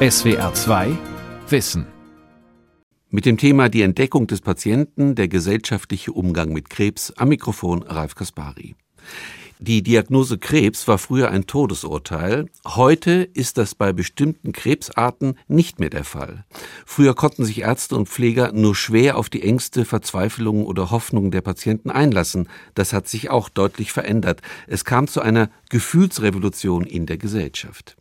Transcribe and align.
SWR 0.00 0.54
2 0.54 0.96
Wissen. 1.48 1.84
Mit 3.10 3.26
dem 3.26 3.36
Thema 3.36 3.68
die 3.68 3.82
Entdeckung 3.82 4.28
des 4.28 4.40
Patienten, 4.40 5.16
der 5.16 5.26
gesellschaftliche 5.26 6.12
Umgang 6.12 6.52
mit 6.52 6.70
Krebs 6.70 7.12
am 7.16 7.30
Mikrofon 7.30 7.82
Ralf 7.82 8.14
Kaspari. 8.14 8.76
Die 9.58 9.82
Diagnose 9.82 10.38
Krebs 10.38 10.86
war 10.86 10.98
früher 10.98 11.32
ein 11.32 11.46
Todesurteil. 11.46 12.46
Heute 12.64 13.28
ist 13.34 13.58
das 13.58 13.74
bei 13.74 13.92
bestimmten 13.92 14.52
Krebsarten 14.52 15.36
nicht 15.48 15.80
mehr 15.80 15.90
der 15.90 16.04
Fall. 16.04 16.44
Früher 16.86 17.16
konnten 17.16 17.44
sich 17.44 17.62
Ärzte 17.62 17.96
und 17.96 18.08
Pfleger 18.08 18.52
nur 18.52 18.76
schwer 18.76 19.18
auf 19.18 19.28
die 19.28 19.42
Ängste, 19.42 19.84
Verzweiflungen 19.84 20.64
oder 20.64 20.92
Hoffnungen 20.92 21.32
der 21.32 21.40
Patienten 21.40 21.90
einlassen. 21.90 22.48
Das 22.74 22.92
hat 22.92 23.08
sich 23.08 23.30
auch 23.30 23.48
deutlich 23.48 23.90
verändert. 23.90 24.42
Es 24.68 24.84
kam 24.84 25.08
zu 25.08 25.20
einer 25.20 25.50
Gefühlsrevolution 25.70 26.84
in 26.84 27.06
der 27.06 27.18
Gesellschaft. 27.18 27.96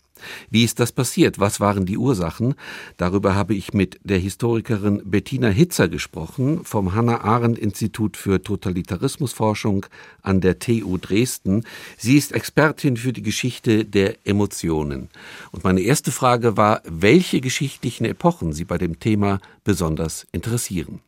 Wie 0.49 0.63
ist 0.63 0.79
das 0.79 0.91
passiert? 0.91 1.39
Was 1.39 1.59
waren 1.59 1.85
die 1.85 1.97
Ursachen? 1.97 2.55
Darüber 2.97 3.35
habe 3.35 3.55
ich 3.55 3.73
mit 3.73 3.99
der 4.03 4.17
Historikerin 4.17 5.01
Bettina 5.05 5.49
Hitzer 5.49 5.87
gesprochen 5.87 6.61
vom 6.63 6.93
Hannah 6.93 7.21
Arendt 7.21 7.57
Institut 7.57 8.17
für 8.17 8.41
Totalitarismusforschung 8.41 9.85
an 10.21 10.41
der 10.41 10.59
TU 10.59 10.97
Dresden. 10.97 11.63
Sie 11.97 12.17
ist 12.17 12.31
Expertin 12.31 12.97
für 12.97 13.13
die 13.13 13.21
Geschichte 13.21 13.85
der 13.85 14.15
Emotionen. 14.25 15.09
Und 15.51 15.63
meine 15.63 15.81
erste 15.81 16.11
Frage 16.11 16.57
war, 16.57 16.81
welche 16.85 17.41
geschichtlichen 17.41 18.05
Epochen 18.05 18.53
Sie 18.53 18.65
bei 18.65 18.77
dem 18.77 18.99
Thema 18.99 19.39
besonders 19.63 20.27
interessieren. 20.31 21.01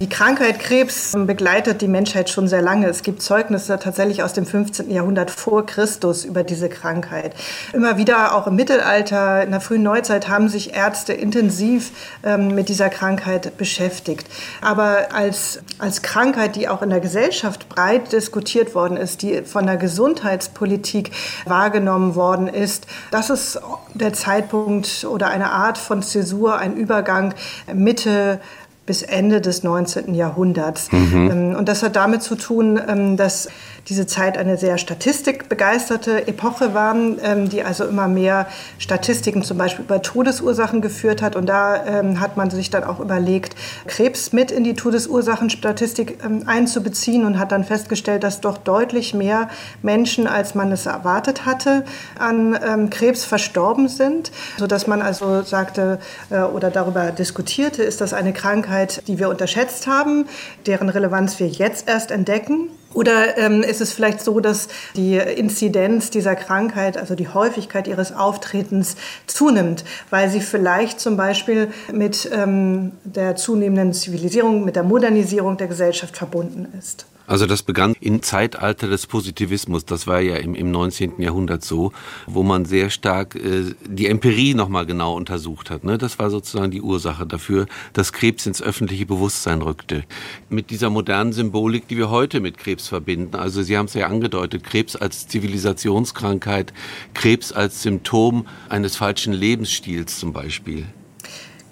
Die 0.00 0.08
Krankheit 0.08 0.58
Krebs 0.58 1.12
begleitet 1.16 1.80
die 1.80 1.86
Menschheit 1.88 2.28
schon 2.28 2.48
sehr 2.48 2.60
lange. 2.60 2.88
Es 2.88 3.04
gibt 3.04 3.22
Zeugnisse 3.22 3.78
tatsächlich 3.78 4.24
aus 4.24 4.32
dem 4.32 4.44
15. 4.44 4.90
Jahrhundert 4.90 5.30
vor 5.30 5.64
Christus 5.64 6.24
über 6.24 6.42
diese 6.42 6.68
Krankheit. 6.68 7.32
Immer 7.72 7.96
wieder, 7.96 8.34
auch 8.34 8.48
im 8.48 8.56
Mittelalter, 8.56 9.44
in 9.44 9.52
der 9.52 9.60
frühen 9.60 9.84
Neuzeit, 9.84 10.28
haben 10.28 10.48
sich 10.48 10.74
Ärzte 10.74 11.12
intensiv 11.12 11.92
ähm, 12.24 12.48
mit 12.48 12.68
dieser 12.68 12.90
Krankheit 12.90 13.56
beschäftigt. 13.56 14.26
Aber 14.60 15.14
als, 15.14 15.60
als 15.78 16.02
Krankheit, 16.02 16.56
die 16.56 16.68
auch 16.68 16.82
in 16.82 16.90
der 16.90 17.00
Gesellschaft 17.00 17.68
breit 17.68 18.12
diskutiert 18.12 18.74
worden 18.74 18.96
ist, 18.96 19.22
die 19.22 19.42
von 19.42 19.64
der 19.64 19.76
Gesundheitspolitik 19.76 21.12
wahrgenommen 21.46 22.16
worden 22.16 22.48
ist, 22.48 22.88
das 23.12 23.30
ist 23.30 23.60
der 23.94 24.12
Zeitpunkt 24.12 25.06
oder 25.08 25.28
eine 25.28 25.52
Art 25.52 25.78
von 25.78 26.02
Zäsur, 26.02 26.58
ein 26.58 26.76
Übergang 26.76 27.32
Mitte 27.72 28.40
bis 28.86 29.02
Ende 29.02 29.40
des 29.40 29.62
19. 29.62 30.14
Jahrhunderts. 30.14 30.92
Mhm. 30.92 31.30
Ähm, 31.30 31.56
und 31.56 31.68
das 31.68 31.82
hat 31.82 31.96
damit 31.96 32.22
zu 32.22 32.34
tun, 32.34 32.80
ähm, 32.86 33.16
dass 33.16 33.48
diese 33.88 34.06
Zeit 34.06 34.38
eine 34.38 34.56
sehr 34.56 34.78
statistikbegeisterte 34.78 36.26
Epoche 36.26 36.74
war, 36.74 36.94
ähm, 36.94 37.48
die 37.48 37.62
also 37.62 37.84
immer 37.84 38.08
mehr 38.08 38.46
Statistiken 38.78 39.42
zum 39.42 39.58
Beispiel 39.58 39.84
über 39.84 40.00
Todesursachen 40.00 40.80
geführt 40.80 41.22
hat. 41.22 41.36
Und 41.36 41.46
da 41.46 41.84
ähm, 41.84 42.20
hat 42.20 42.36
man 42.36 42.50
sich 42.50 42.70
dann 42.70 42.84
auch 42.84 43.00
überlegt, 43.00 43.54
Krebs 43.86 44.32
mit 44.32 44.50
in 44.50 44.64
die 44.64 44.74
Todesursachenstatistik 44.74 46.24
ähm, 46.24 46.44
einzubeziehen 46.46 47.24
und 47.24 47.38
hat 47.38 47.52
dann 47.52 47.64
festgestellt, 47.64 48.24
dass 48.24 48.40
doch 48.40 48.58
deutlich 48.58 49.14
mehr 49.14 49.48
Menschen, 49.82 50.26
als 50.26 50.54
man 50.54 50.72
es 50.72 50.86
erwartet 50.86 51.46
hatte, 51.46 51.84
an 52.18 52.58
ähm, 52.64 52.90
Krebs 52.90 53.24
verstorben 53.24 53.88
sind, 53.88 54.32
sodass 54.56 54.86
man 54.86 55.02
also 55.02 55.42
sagte 55.42 55.98
äh, 56.30 56.40
oder 56.40 56.70
darüber 56.70 57.12
diskutierte, 57.12 57.82
ist 57.82 58.00
das 58.00 58.12
eine 58.12 58.32
Krankheit, 58.32 59.02
die 59.08 59.18
wir 59.18 59.28
unterschätzt 59.28 59.86
haben, 59.86 60.26
deren 60.66 60.88
Relevanz 60.88 61.38
wir 61.38 61.48
jetzt 61.48 61.88
erst 61.88 62.10
entdecken. 62.10 62.70
Oder 62.94 63.36
ähm, 63.36 63.62
ist 63.62 63.80
es 63.80 63.92
vielleicht 63.92 64.22
so, 64.22 64.40
dass 64.40 64.68
die 64.96 65.16
Inzidenz 65.16 66.10
dieser 66.10 66.36
Krankheit, 66.36 66.96
also 66.96 67.14
die 67.14 67.28
Häufigkeit 67.28 67.88
ihres 67.88 68.12
Auftretens 68.12 68.96
zunimmt, 69.26 69.84
weil 70.10 70.30
sie 70.30 70.40
vielleicht 70.40 71.00
zum 71.00 71.16
Beispiel 71.16 71.68
mit 71.92 72.30
ähm, 72.32 72.92
der 73.04 73.36
zunehmenden 73.36 73.92
Zivilisierung, 73.92 74.64
mit 74.64 74.76
der 74.76 74.84
Modernisierung 74.84 75.56
der 75.56 75.66
Gesellschaft 75.66 76.16
verbunden 76.16 76.72
ist? 76.78 77.06
Also 77.26 77.46
das 77.46 77.62
begann 77.62 77.94
im 78.00 78.22
Zeitalter 78.22 78.88
des 78.88 79.06
Positivismus. 79.06 79.84
Das 79.84 80.06
war 80.06 80.20
ja 80.20 80.36
im, 80.36 80.54
im 80.54 80.70
19. 80.70 81.20
Jahrhundert 81.20 81.64
so, 81.64 81.92
wo 82.26 82.42
man 82.42 82.64
sehr 82.64 82.90
stark 82.90 83.34
äh, 83.34 83.74
die 83.86 84.06
Empirie 84.06 84.54
nochmal 84.54 84.84
genau 84.84 85.16
untersucht 85.16 85.70
hat. 85.70 85.84
Ne? 85.84 85.96
Das 85.96 86.18
war 86.18 86.30
sozusagen 86.30 86.70
die 86.70 86.82
Ursache 86.82 87.26
dafür, 87.26 87.66
dass 87.94 88.12
Krebs 88.12 88.46
ins 88.46 88.60
öffentliche 88.60 89.06
Bewusstsein 89.06 89.62
rückte. 89.62 90.04
Mit 90.50 90.70
dieser 90.70 90.90
modernen 90.90 91.32
Symbolik, 91.32 91.88
die 91.88 91.96
wir 91.96 92.10
heute 92.10 92.40
mit 92.40 92.58
Krebs 92.58 92.88
verbinden. 92.88 93.36
Also 93.36 93.62
Sie 93.62 93.76
haben 93.76 93.86
es 93.86 93.94
ja 93.94 94.06
angedeutet, 94.06 94.64
Krebs 94.64 94.96
als 94.96 95.26
Zivilisationskrankheit, 95.28 96.74
Krebs 97.14 97.52
als 97.52 97.82
Symptom 97.82 98.46
eines 98.68 98.96
falschen 98.96 99.32
Lebensstils 99.32 100.18
zum 100.18 100.32
Beispiel. 100.32 100.86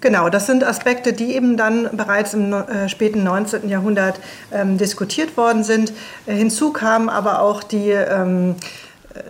Genau, 0.03 0.27
das 0.27 0.47
sind 0.47 0.65
Aspekte, 0.65 1.13
die 1.13 1.33
eben 1.33 1.55
dann 1.55 1.87
bereits 1.93 2.33
im 2.33 2.51
äh, 2.51 2.89
späten 2.89 3.23
19. 3.23 3.69
Jahrhundert 3.69 4.19
ähm, 4.51 4.77
diskutiert 4.77 5.37
worden 5.37 5.63
sind. 5.63 5.93
Äh, 6.25 6.33
hinzu 6.33 6.73
kam 6.73 7.07
aber 7.07 7.39
auch 7.39 7.63
die 7.63 7.91
ähm, 7.91 8.55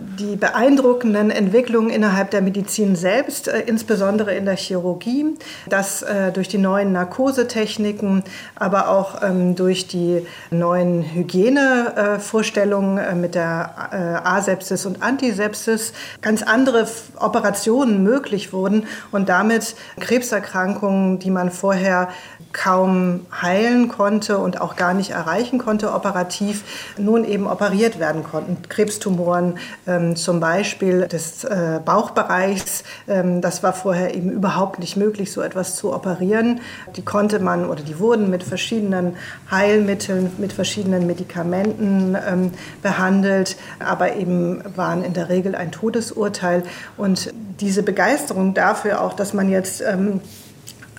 die 0.00 0.36
beeindruckenden 0.36 1.30
Entwicklungen 1.30 1.90
innerhalb 1.90 2.30
der 2.30 2.40
Medizin 2.40 2.96
selbst, 2.96 3.48
äh, 3.48 3.60
insbesondere 3.60 4.34
in 4.34 4.46
der 4.46 4.56
Chirurgie, 4.56 5.36
dass 5.68 6.02
äh, 6.02 6.32
durch 6.32 6.48
die 6.48 6.58
neuen 6.58 6.92
Narkosetechniken, 6.92 8.22
aber 8.54 8.88
auch 8.88 9.22
ähm, 9.22 9.54
durch 9.54 9.86
die 9.86 10.26
neuen 10.50 11.02
Hygienevorstellungen 11.02 12.98
äh, 12.98 13.14
mit 13.14 13.34
der 13.34 14.24
Asepsis 14.24 14.86
und 14.86 15.02
Antisepsis 15.02 15.92
ganz 16.20 16.42
andere 16.42 16.86
Operationen 17.18 18.02
möglich 18.02 18.52
wurden 18.52 18.86
und 19.12 19.28
damit 19.28 19.74
Krebserkrankungen, 20.00 21.18
die 21.18 21.30
man 21.30 21.50
vorher 21.50 22.08
kaum 22.54 23.26
heilen 23.42 23.88
konnte 23.88 24.38
und 24.38 24.60
auch 24.60 24.76
gar 24.76 24.94
nicht 24.94 25.10
erreichen 25.10 25.58
konnte 25.58 25.92
operativ, 25.92 26.94
nun 26.96 27.24
eben 27.24 27.46
operiert 27.46 27.98
werden 27.98 28.22
konnten. 28.22 28.56
Krebstumoren 28.68 29.58
ähm, 29.86 30.16
zum 30.16 30.40
Beispiel 30.40 31.06
des 31.08 31.44
äh, 31.44 31.80
Bauchbereichs, 31.84 32.84
ähm, 33.08 33.42
das 33.42 33.62
war 33.62 33.74
vorher 33.74 34.14
eben 34.14 34.30
überhaupt 34.30 34.78
nicht 34.78 34.96
möglich, 34.96 35.32
so 35.32 35.42
etwas 35.42 35.76
zu 35.76 35.92
operieren. 35.92 36.60
Die 36.96 37.04
konnte 37.04 37.40
man 37.40 37.68
oder 37.68 37.82
die 37.82 37.98
wurden 37.98 38.30
mit 38.30 38.44
verschiedenen 38.44 39.16
Heilmitteln, 39.50 40.30
mit 40.38 40.52
verschiedenen 40.52 41.06
Medikamenten 41.06 42.16
ähm, 42.26 42.52
behandelt, 42.82 43.56
aber 43.80 44.14
eben 44.14 44.62
waren 44.76 45.02
in 45.04 45.12
der 45.12 45.28
Regel 45.28 45.56
ein 45.56 45.72
Todesurteil. 45.72 46.62
Und 46.96 47.34
diese 47.60 47.82
Begeisterung 47.82 48.54
dafür 48.54 49.00
auch, 49.00 49.14
dass 49.14 49.34
man 49.34 49.50
jetzt 49.50 49.82
ähm, 49.82 50.20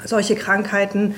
solche 0.04 0.36
Krankheiten 0.36 1.16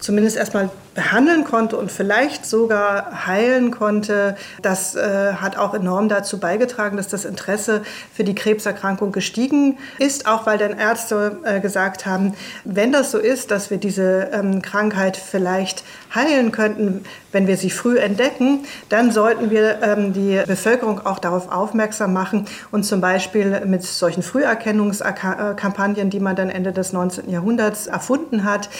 zumindest 0.00 0.36
erstmal 0.36 0.70
behandeln 0.96 1.44
konnte 1.44 1.76
und 1.76 1.92
vielleicht 1.92 2.46
sogar 2.46 3.26
heilen 3.26 3.70
konnte, 3.70 4.34
das 4.62 4.96
äh, 4.96 5.34
hat 5.34 5.58
auch 5.58 5.74
enorm 5.74 6.08
dazu 6.08 6.40
beigetragen, 6.40 6.96
dass 6.96 7.08
das 7.08 7.24
Interesse 7.24 7.82
für 8.12 8.24
die 8.24 8.34
Krebserkrankung 8.34 9.12
gestiegen 9.12 9.78
ist, 9.98 10.26
auch 10.26 10.46
weil 10.46 10.58
dann 10.58 10.76
Ärzte 10.76 11.38
äh, 11.44 11.60
gesagt 11.60 12.06
haben, 12.06 12.34
wenn 12.64 12.92
das 12.92 13.10
so 13.10 13.18
ist, 13.18 13.50
dass 13.50 13.70
wir 13.70 13.76
diese 13.76 14.30
ähm, 14.32 14.62
Krankheit 14.62 15.18
vielleicht 15.18 15.84
heilen 16.14 16.50
könnten, 16.50 17.04
wenn 17.30 17.46
wir 17.46 17.58
sie 17.58 17.68
früh 17.68 17.98
entdecken, 17.98 18.64
dann 18.88 19.12
sollten 19.12 19.50
wir 19.50 19.82
ähm, 19.82 20.14
die 20.14 20.42
Bevölkerung 20.46 21.04
auch 21.04 21.18
darauf 21.18 21.52
aufmerksam 21.52 22.14
machen 22.14 22.46
und 22.70 22.84
zum 22.84 23.02
Beispiel 23.02 23.60
mit 23.66 23.82
solchen 23.82 24.22
Früherkennungskampagnen, 24.22 26.08
die 26.08 26.20
man 26.20 26.36
dann 26.36 26.48
Ende 26.48 26.72
des 26.72 26.94
19. 26.94 27.28
Jahrhunderts 27.28 27.86
erfunden 27.86 28.44
hat, 28.44 28.70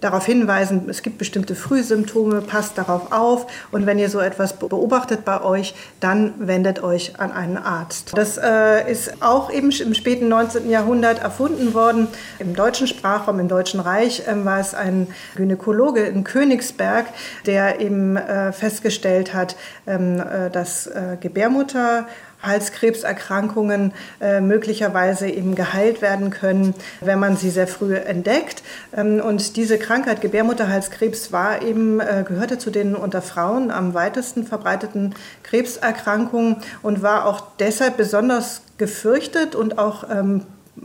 darauf 0.00 0.26
hinweisen, 0.26 0.88
es 0.88 1.02
gibt 1.02 1.18
bestimmte 1.18 1.54
Frühsymptome, 1.54 2.42
passt 2.42 2.78
darauf 2.78 3.12
auf 3.12 3.46
und 3.70 3.86
wenn 3.86 3.98
ihr 3.98 4.08
so 4.08 4.20
etwas 4.20 4.54
beobachtet 4.54 5.24
bei 5.24 5.42
euch, 5.42 5.74
dann 6.00 6.34
wendet 6.38 6.82
euch 6.82 7.18
an 7.18 7.32
einen 7.32 7.56
Arzt. 7.56 8.12
Das 8.16 8.38
äh, 8.38 8.90
ist 8.90 9.22
auch 9.22 9.52
eben 9.52 9.70
im 9.70 9.94
späten 9.94 10.28
19. 10.28 10.70
Jahrhundert 10.70 11.20
erfunden 11.22 11.74
worden. 11.74 12.08
Im 12.38 12.54
deutschen 12.54 12.86
Sprachraum, 12.86 13.40
im 13.40 13.48
Deutschen 13.48 13.80
Reich 13.80 14.26
äh, 14.26 14.44
war 14.44 14.60
es 14.60 14.74
ein 14.74 15.08
Gynäkologe 15.36 16.04
in 16.04 16.24
Königsberg, 16.24 17.06
der 17.46 17.80
eben 17.80 18.16
äh, 18.16 18.52
festgestellt 18.52 19.34
hat, 19.34 19.56
ähm, 19.86 20.20
äh, 20.20 20.50
dass 20.50 20.86
äh, 20.86 21.16
Gebärmutter 21.20 22.06
Halskrebserkrankungen 22.42 23.92
äh, 24.20 24.40
möglicherweise 24.40 25.28
eben 25.28 25.54
geheilt 25.54 26.02
werden 26.02 26.30
können, 26.30 26.74
wenn 27.00 27.18
man 27.18 27.36
sie 27.36 27.50
sehr 27.50 27.66
früh 27.66 27.94
entdeckt. 27.94 28.62
Ähm, 28.96 29.20
und 29.20 29.56
diese 29.56 29.78
Krankheit 29.78 30.20
Gebärmutterhalskrebs 30.20 31.32
war 31.32 31.62
eben, 31.62 32.00
äh, 32.00 32.24
gehörte 32.26 32.58
zu 32.58 32.70
den 32.70 32.94
unter 32.94 33.22
Frauen 33.22 33.70
am 33.70 33.94
weitesten 33.94 34.44
verbreiteten 34.44 35.14
Krebserkrankungen 35.42 36.56
und 36.82 37.02
war 37.02 37.26
auch 37.26 37.42
deshalb 37.58 37.96
besonders 37.96 38.62
gefürchtet 38.78 39.54
und 39.54 39.78
auch 39.78 40.04
ähm, 40.10 40.42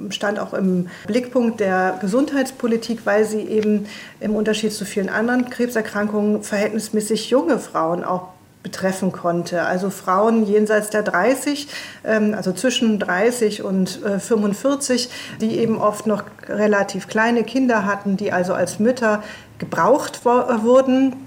stand 0.09 0.39
auch 0.39 0.53
im 0.53 0.87
Blickpunkt 1.07 1.59
der 1.59 1.97
Gesundheitspolitik, 2.01 3.05
weil 3.05 3.25
sie 3.25 3.41
eben 3.41 3.87
im 4.19 4.35
Unterschied 4.35 4.73
zu 4.73 4.85
vielen 4.85 5.09
anderen 5.09 5.49
Krebserkrankungen 5.49 6.43
verhältnismäßig 6.43 7.29
junge 7.29 7.57
Frauen 7.57 8.03
auch 8.03 8.29
betreffen 8.67 9.13
konnte. 9.13 9.61
Also 9.61 9.89
Frauen 9.89 10.45
jenseits 10.45 10.89
der 10.89 11.01
30, 11.01 11.69
ähm, 12.03 12.33
also 12.35 12.51
zwischen 12.51 12.99
30 12.99 13.63
und 13.63 14.01
45, 14.19 15.05
äh, 15.05 15.09
die 15.39 15.59
eben 15.59 15.77
oft 15.79 16.05
noch 16.05 16.23
relativ 16.49 17.07
kleine 17.07 17.43
Kinder 17.43 17.85
hatten, 17.85 18.17
die 18.17 18.33
also 18.33 18.53
als 18.53 18.79
Mütter 18.79 19.23
gebraucht 19.57 20.25
wurden 20.25 21.26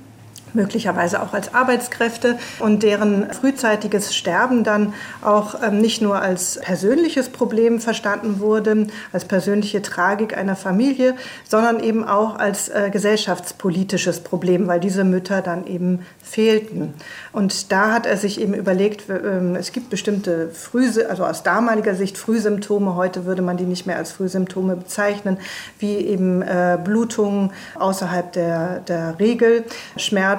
möglicherweise 0.52 1.22
auch 1.22 1.32
als 1.32 1.54
Arbeitskräfte 1.54 2.38
und 2.58 2.82
deren 2.82 3.32
frühzeitiges 3.32 4.14
Sterben 4.14 4.64
dann 4.64 4.94
auch 5.22 5.56
ähm, 5.62 5.80
nicht 5.80 6.02
nur 6.02 6.20
als 6.20 6.60
persönliches 6.62 7.28
Problem 7.28 7.80
verstanden 7.80 8.40
wurde, 8.40 8.86
als 9.12 9.24
persönliche 9.24 9.82
Tragik 9.82 10.36
einer 10.36 10.56
Familie, 10.56 11.14
sondern 11.48 11.80
eben 11.80 12.04
auch 12.04 12.38
als 12.38 12.68
äh, 12.68 12.90
gesellschaftspolitisches 12.90 14.20
Problem, 14.20 14.66
weil 14.66 14.80
diese 14.80 15.04
Mütter 15.04 15.42
dann 15.42 15.66
eben 15.66 16.00
fehlten. 16.22 16.94
Und 17.32 17.72
da 17.72 17.92
hat 17.92 18.06
er 18.06 18.16
sich 18.16 18.40
eben 18.40 18.54
überlegt, 18.54 19.04
ähm, 19.08 19.56
es 19.56 19.72
gibt 19.72 19.90
bestimmte 19.90 20.48
Früh, 20.50 20.88
also 21.08 21.24
aus 21.24 21.42
damaliger 21.42 21.94
Sicht 21.94 22.18
Frühsymptome, 22.18 22.94
heute 22.94 23.24
würde 23.24 23.42
man 23.42 23.56
die 23.56 23.64
nicht 23.64 23.86
mehr 23.86 23.96
als 23.96 24.12
Frühsymptome 24.12 24.76
bezeichnen, 24.76 25.38
wie 25.78 25.96
eben 25.96 26.42
äh, 26.42 26.78
Blutungen 26.82 27.52
außerhalb 27.74 28.32
der, 28.32 28.80
der 28.80 29.18
Regel, 29.18 29.64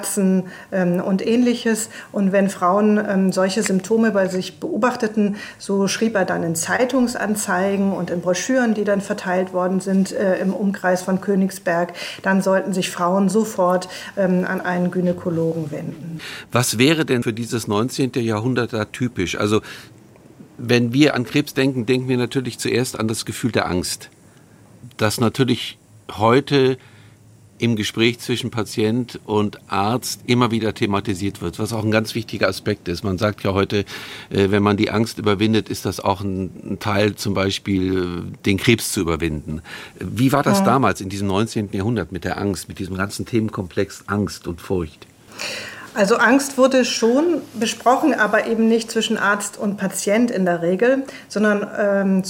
Schmerzen 0.02 0.44
ähm, 0.72 1.00
und 1.00 1.26
ähnliches. 1.26 1.88
Und 2.10 2.32
wenn 2.32 2.48
Frauen 2.48 2.98
ähm, 2.98 3.32
solche 3.32 3.62
Symptome 3.62 4.10
bei 4.10 4.28
sich 4.28 4.58
beobachteten, 4.58 5.36
so 5.58 5.88
schrieb 5.88 6.14
er 6.14 6.24
dann 6.24 6.42
in 6.42 6.54
Zeitungsanzeigen 6.54 7.92
und 7.92 8.10
in 8.10 8.20
Broschüren, 8.20 8.74
die 8.74 8.84
dann 8.84 9.00
verteilt 9.00 9.52
worden 9.52 9.80
sind 9.80 10.12
äh, 10.12 10.38
im 10.38 10.52
Umkreis 10.52 11.02
von 11.02 11.20
Königsberg, 11.20 11.92
dann 12.22 12.42
sollten 12.42 12.72
sich 12.72 12.90
Frauen 12.90 13.28
sofort 13.28 13.88
an 14.16 14.44
einen 14.44 14.90
Gynäkologen 14.90 15.70
wenden. 15.70 16.20
Was 16.50 16.78
wäre 16.78 17.04
denn 17.04 17.22
für 17.22 17.32
dieses 17.32 17.68
19. 17.68 18.12
Jahrhundert 18.16 18.72
da 18.72 18.84
typisch? 18.84 19.38
Also 19.38 19.60
wenn 20.58 20.92
wir 20.92 21.14
an 21.14 21.24
Krebs 21.24 21.54
denken, 21.54 21.86
denken 21.86 22.08
wir 22.08 22.16
natürlich 22.16 22.58
zuerst 22.58 22.98
an 22.98 23.08
das 23.08 23.24
Gefühl 23.24 23.52
der 23.52 23.68
Angst. 23.68 24.10
Das 24.96 25.20
natürlich 25.20 25.78
heute 26.18 26.78
im 27.62 27.76
Gespräch 27.76 28.18
zwischen 28.18 28.50
Patient 28.50 29.20
und 29.24 29.60
Arzt 29.68 30.22
immer 30.26 30.50
wieder 30.50 30.74
thematisiert 30.74 31.40
wird, 31.40 31.60
was 31.60 31.72
auch 31.72 31.84
ein 31.84 31.92
ganz 31.92 32.16
wichtiger 32.16 32.48
Aspekt 32.48 32.88
ist. 32.88 33.04
Man 33.04 33.18
sagt 33.18 33.44
ja 33.44 33.54
heute, 33.54 33.84
äh, 34.30 34.50
wenn 34.50 34.64
man 34.64 34.76
die 34.76 34.90
Angst 34.90 35.18
überwindet, 35.18 35.68
ist 35.68 35.86
das 35.86 36.00
auch 36.00 36.22
ein 36.22 36.78
Teil, 36.80 37.14
zum 37.14 37.34
Beispiel 37.34 38.24
äh, 38.32 38.44
den 38.44 38.56
Krebs 38.56 38.90
zu 38.90 39.00
überwinden. 39.00 39.62
Wie 40.00 40.32
war 40.32 40.42
das 40.42 40.58
ja. 40.58 40.64
damals 40.64 41.00
in 41.00 41.08
diesem 41.08 41.28
19. 41.28 41.68
Jahrhundert 41.70 42.10
mit 42.10 42.24
der 42.24 42.36
Angst, 42.36 42.68
mit 42.68 42.80
diesem 42.80 42.96
ganzen 42.96 43.26
Themenkomplex 43.26 44.04
Angst 44.08 44.48
und 44.48 44.60
Furcht? 44.60 45.06
Also 45.94 46.16
Angst 46.16 46.58
wurde 46.58 46.84
schon 46.84 47.42
besprochen, 47.54 48.12
aber 48.12 48.46
eben 48.46 48.66
nicht 48.66 48.90
zwischen 48.90 49.18
Arzt 49.18 49.56
und 49.56 49.76
Patient 49.76 50.32
in 50.32 50.46
der 50.46 50.62
Regel, 50.62 51.04
sondern 51.28 51.68
ähm, 51.78 52.22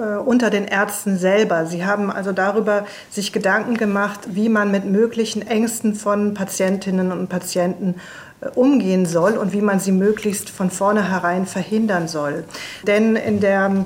äh, 0.00 0.16
unter 0.16 0.50
den 0.50 0.64
Ärzten 0.64 1.18
selber. 1.18 1.66
Sie 1.66 1.84
haben 1.84 2.10
also 2.10 2.32
darüber 2.32 2.86
sich 3.10 3.32
Gedanken 3.32 3.76
gemacht, 3.76 4.20
wie 4.28 4.48
man 4.48 4.70
mit 4.70 4.86
möglichen 4.86 5.46
Ängsten 5.46 5.94
von 5.94 6.32
Patientinnen 6.32 7.12
und 7.12 7.28
Patienten 7.28 7.96
äh, 8.40 8.48
umgehen 8.54 9.04
soll 9.04 9.36
und 9.36 9.52
wie 9.52 9.60
man 9.60 9.78
sie 9.78 9.92
möglichst 9.92 10.48
von 10.48 10.70
vornherein 10.70 11.44
verhindern 11.44 12.08
soll. 12.08 12.44
Denn 12.86 13.14
in 13.14 13.40
der 13.40 13.84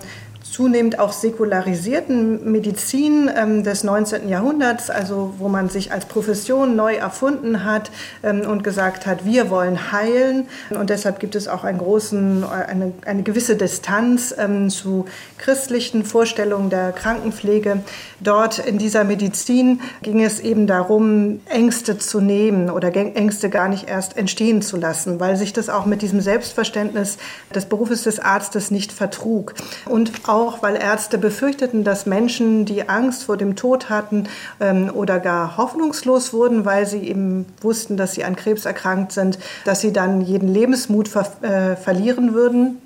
zunehmend 0.55 1.01
auch 1.01 1.12
säkularisierten 1.12 2.53
Medizin 2.53 3.29
ähm, 3.37 3.65
des 3.65 3.83
19. 3.83 4.29
Jahrhunderts, 4.29 4.89
also 4.89 5.35
wo 5.39 5.49
man 5.49 5.69
sich 5.69 5.91
als 5.91 6.05
Profession 6.05 6.77
neu 6.77 6.95
erfunden 6.95 7.65
hat 7.65 7.91
ähm, 8.23 8.43
und 8.43 8.62
gesagt 8.62 9.05
hat, 9.05 9.25
wir 9.25 9.51
wollen 9.51 9.91
heilen. 9.91 10.47
Und 10.71 10.91
deshalb 10.91 11.19
gibt 11.19 11.35
es 11.35 11.49
auch 11.49 11.65
einen 11.65 11.79
großen, 11.79 12.45
eine, 12.45 12.93
eine 13.05 13.25
gewisse 13.25 13.56
Distanz 13.56 14.33
ähm, 14.39 14.71
zu 14.71 15.06
christlichen 15.39 16.05
Vorstellungen 16.05 16.71
der 16.71 16.93
Krankenpflege. 16.93 17.81
Dort 18.21 18.61
in 18.61 18.79
dieser 18.79 19.03
Medizin 19.03 19.81
ging 20.03 20.23
es 20.23 20.39
eben 20.39 20.69
darum, 20.69 21.41
Ängste 21.47 21.99
zu 21.99 22.21
nehmen 22.21 22.71
oder 22.71 22.95
Ängste 22.95 23.51
gar 23.51 23.69
nicht 23.69 23.89
erst 23.89 24.17
entstehen 24.17 24.62
zu 24.62 24.77
lassen, 24.77 25.19
weil 25.19 25.37
sich 25.37 25.53
das 25.53 25.69
auch 25.69 25.85
mit 25.85 26.01
diesem 26.01 26.21
Selbstverständnis 26.21 27.19
des 27.53 27.65
Berufes 27.65 28.05
des 28.05 28.21
Arztes 28.21 28.71
nicht 28.71 28.93
vertrug. 28.93 29.55
Und 29.87 30.12
auch 30.29 30.44
auch, 30.44 30.62
weil 30.62 30.76
Ärzte 30.76 31.19
befürchteten, 31.19 31.85
dass 31.85 32.06
Menschen, 32.06 32.64
die 32.64 32.88
Angst 32.88 33.25
vor 33.25 33.37
dem 33.37 33.56
Tod 33.56 33.88
hatten 33.88 34.29
ähm, 34.61 34.91
oder 34.93 35.19
gar 35.19 35.56
hoffnungslos 35.56 36.32
wurden, 36.32 36.64
weil 36.64 36.87
sie 36.87 37.08
eben 37.08 37.46
wussten, 37.61 37.96
dass 37.96 38.12
sie 38.12 38.25
an 38.25 38.37
Krebs 38.37 38.64
erkrankt 38.64 39.12
sind, 39.12 39.38
dass 39.64 39.81
sie 39.81 39.93
dann 39.93 40.20
jeden 40.20 40.49
Lebensmut 40.49 41.08
ver 41.08 41.26
äh, 41.43 41.76
verlieren 41.76 42.35
würden. 42.35 42.81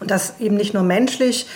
Und 0.00 0.10
das 0.10 0.34
eben 0.38 0.56
nicht 0.56 0.74
nur 0.74 0.82
menschlich 0.82 1.46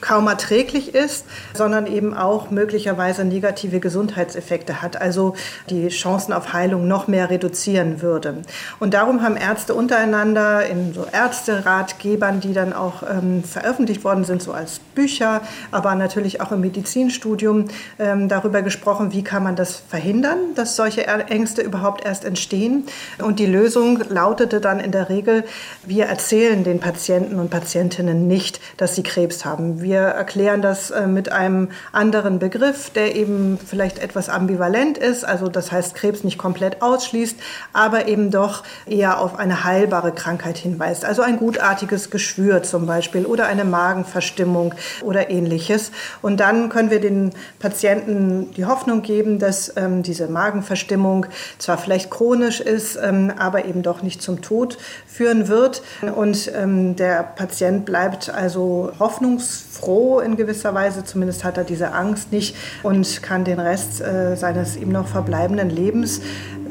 kaum 0.00 0.28
erträglich 0.28 0.94
ist, 0.94 1.24
sondern 1.54 1.86
eben 1.86 2.14
auch 2.14 2.50
möglicherweise 2.50 3.24
negative 3.24 3.80
Gesundheitseffekte 3.80 4.82
hat, 4.82 5.00
also 5.00 5.34
die 5.70 5.88
Chancen 5.88 6.32
auf 6.32 6.52
Heilung 6.52 6.88
noch 6.88 7.08
mehr 7.08 7.30
reduzieren 7.30 8.02
würde. 8.02 8.42
Und 8.80 8.94
darum 8.94 9.22
haben 9.22 9.36
Ärzte 9.36 9.74
untereinander 9.74 10.66
in 10.66 10.94
so 10.94 11.06
Ärzteratgebern, 11.10 12.40
die 12.40 12.52
dann 12.52 12.72
auch 12.72 13.02
ähm, 13.02 13.44
veröffentlicht 13.44 14.04
worden 14.04 14.24
sind, 14.24 14.42
so 14.42 14.52
als 14.52 14.78
Bücher, 14.94 15.42
aber 15.70 15.94
natürlich 15.94 16.40
auch 16.40 16.52
im 16.52 16.60
Medizinstudium, 16.60 17.66
ähm, 17.98 18.28
darüber 18.28 18.62
gesprochen, 18.62 19.12
wie 19.12 19.22
kann 19.22 19.42
man 19.42 19.56
das 19.56 19.76
verhindern, 19.76 20.38
dass 20.54 20.76
solche 20.76 21.06
Ängste 21.06 21.62
überhaupt 21.62 22.04
erst 22.04 22.24
entstehen. 22.24 22.86
Und 23.22 23.38
die 23.38 23.46
Lösung 23.46 24.02
lautete 24.08 24.60
dann 24.60 24.80
in 24.80 24.92
der 24.92 25.08
Regel, 25.08 25.44
wir 25.84 26.06
erzählen 26.06 26.64
den 26.64 26.80
Patienten 26.80 27.38
und 27.38 27.50
Patientinnen 27.50 28.26
nicht, 28.26 28.60
dass 28.76 28.94
sie 28.94 29.02
Krebs 29.02 29.44
haben 29.44 29.81
wir 29.82 30.00
erklären 30.00 30.62
das 30.62 30.90
äh, 30.90 31.06
mit 31.06 31.30
einem 31.30 31.68
anderen 31.92 32.38
Begriff, 32.38 32.90
der 32.90 33.16
eben 33.16 33.58
vielleicht 33.58 33.98
etwas 33.98 34.28
ambivalent 34.28 34.98
ist, 34.98 35.24
also 35.24 35.48
das 35.48 35.72
heißt 35.72 35.94
Krebs 35.94 36.24
nicht 36.24 36.38
komplett 36.38 36.82
ausschließt, 36.82 37.36
aber 37.72 38.08
eben 38.08 38.30
doch 38.30 38.62
eher 38.86 39.20
auf 39.20 39.38
eine 39.38 39.64
heilbare 39.64 40.12
Krankheit 40.12 40.58
hinweist. 40.58 41.04
Also 41.04 41.22
ein 41.22 41.38
gutartiges 41.38 42.10
Geschwür 42.10 42.62
zum 42.62 42.86
Beispiel 42.86 43.26
oder 43.26 43.46
eine 43.46 43.64
Magenverstimmung 43.64 44.74
oder 45.02 45.30
ähnliches. 45.30 45.92
Und 46.22 46.40
dann 46.40 46.68
können 46.68 46.90
wir 46.90 47.00
den 47.00 47.32
Patienten 47.58 48.52
die 48.56 48.64
Hoffnung 48.64 49.02
geben, 49.02 49.38
dass 49.38 49.76
ähm, 49.76 50.02
diese 50.02 50.28
Magenverstimmung 50.28 51.26
zwar 51.58 51.78
vielleicht 51.78 52.10
chronisch 52.10 52.60
ist, 52.60 52.96
ähm, 52.96 53.32
aber 53.36 53.64
eben 53.64 53.82
doch 53.82 54.02
nicht 54.02 54.22
zum 54.22 54.42
Tod 54.42 54.78
führen 55.06 55.48
wird. 55.48 55.82
Und 56.14 56.50
ähm, 56.54 56.96
der 56.96 57.22
Patient 57.22 57.84
bleibt 57.84 58.30
also 58.30 58.92
hoffnungsvoll 58.98 59.71
froh 59.72 60.20
in 60.20 60.36
gewisser 60.36 60.74
Weise, 60.74 61.04
zumindest 61.04 61.44
hat 61.44 61.56
er 61.56 61.64
diese 61.64 61.92
Angst 61.92 62.30
nicht 62.30 62.54
und 62.82 63.22
kann 63.22 63.44
den 63.44 63.58
Rest 63.58 64.00
äh, 64.00 64.36
seines 64.36 64.76
ihm 64.76 64.90
noch 64.90 65.08
verbleibenden 65.08 65.70
Lebens 65.70 66.20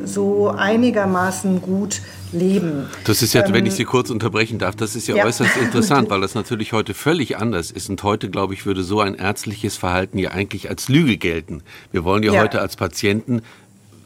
so 0.05 0.50
einigermaßen 0.50 1.62
gut 1.62 2.01
leben. 2.31 2.88
Das 3.03 3.22
ist 3.22 3.34
ja, 3.34 3.46
ähm, 3.46 3.53
wenn 3.53 3.65
ich 3.65 3.74
Sie 3.74 3.86
kurz 3.86 4.10
unterbrechen 4.10 4.60
darf, 4.60 4.75
das 4.75 4.96
ist 4.96 5.08
ja, 5.08 5.15
ja. 5.15 5.25
äußerst 5.25 5.58
interessant, 5.58 6.10
weil 6.12 6.22
das 6.22 6.36
natürlich 6.36 6.74
heute 6.74 6.93
völlig 6.93 7.38
anders 7.38 7.72
ist. 7.72 7.89
Und 7.89 8.01
heute, 8.03 8.29
glaube 8.29 8.53
ich, 8.53 8.65
würde 8.65 8.84
so 8.84 9.01
ein 9.01 9.15
ärztliches 9.15 9.77
Verhalten 9.77 10.17
ja 10.17 10.31
eigentlich 10.31 10.70
als 10.70 10.88
Lüge 10.88 11.17
gelten. 11.17 11.63
Wir 11.91 12.03
wollen 12.03 12.24
ja, 12.24 12.34
ja. 12.34 12.41
heute 12.41 12.62
als 12.62 12.75
Patienten 12.75 13.41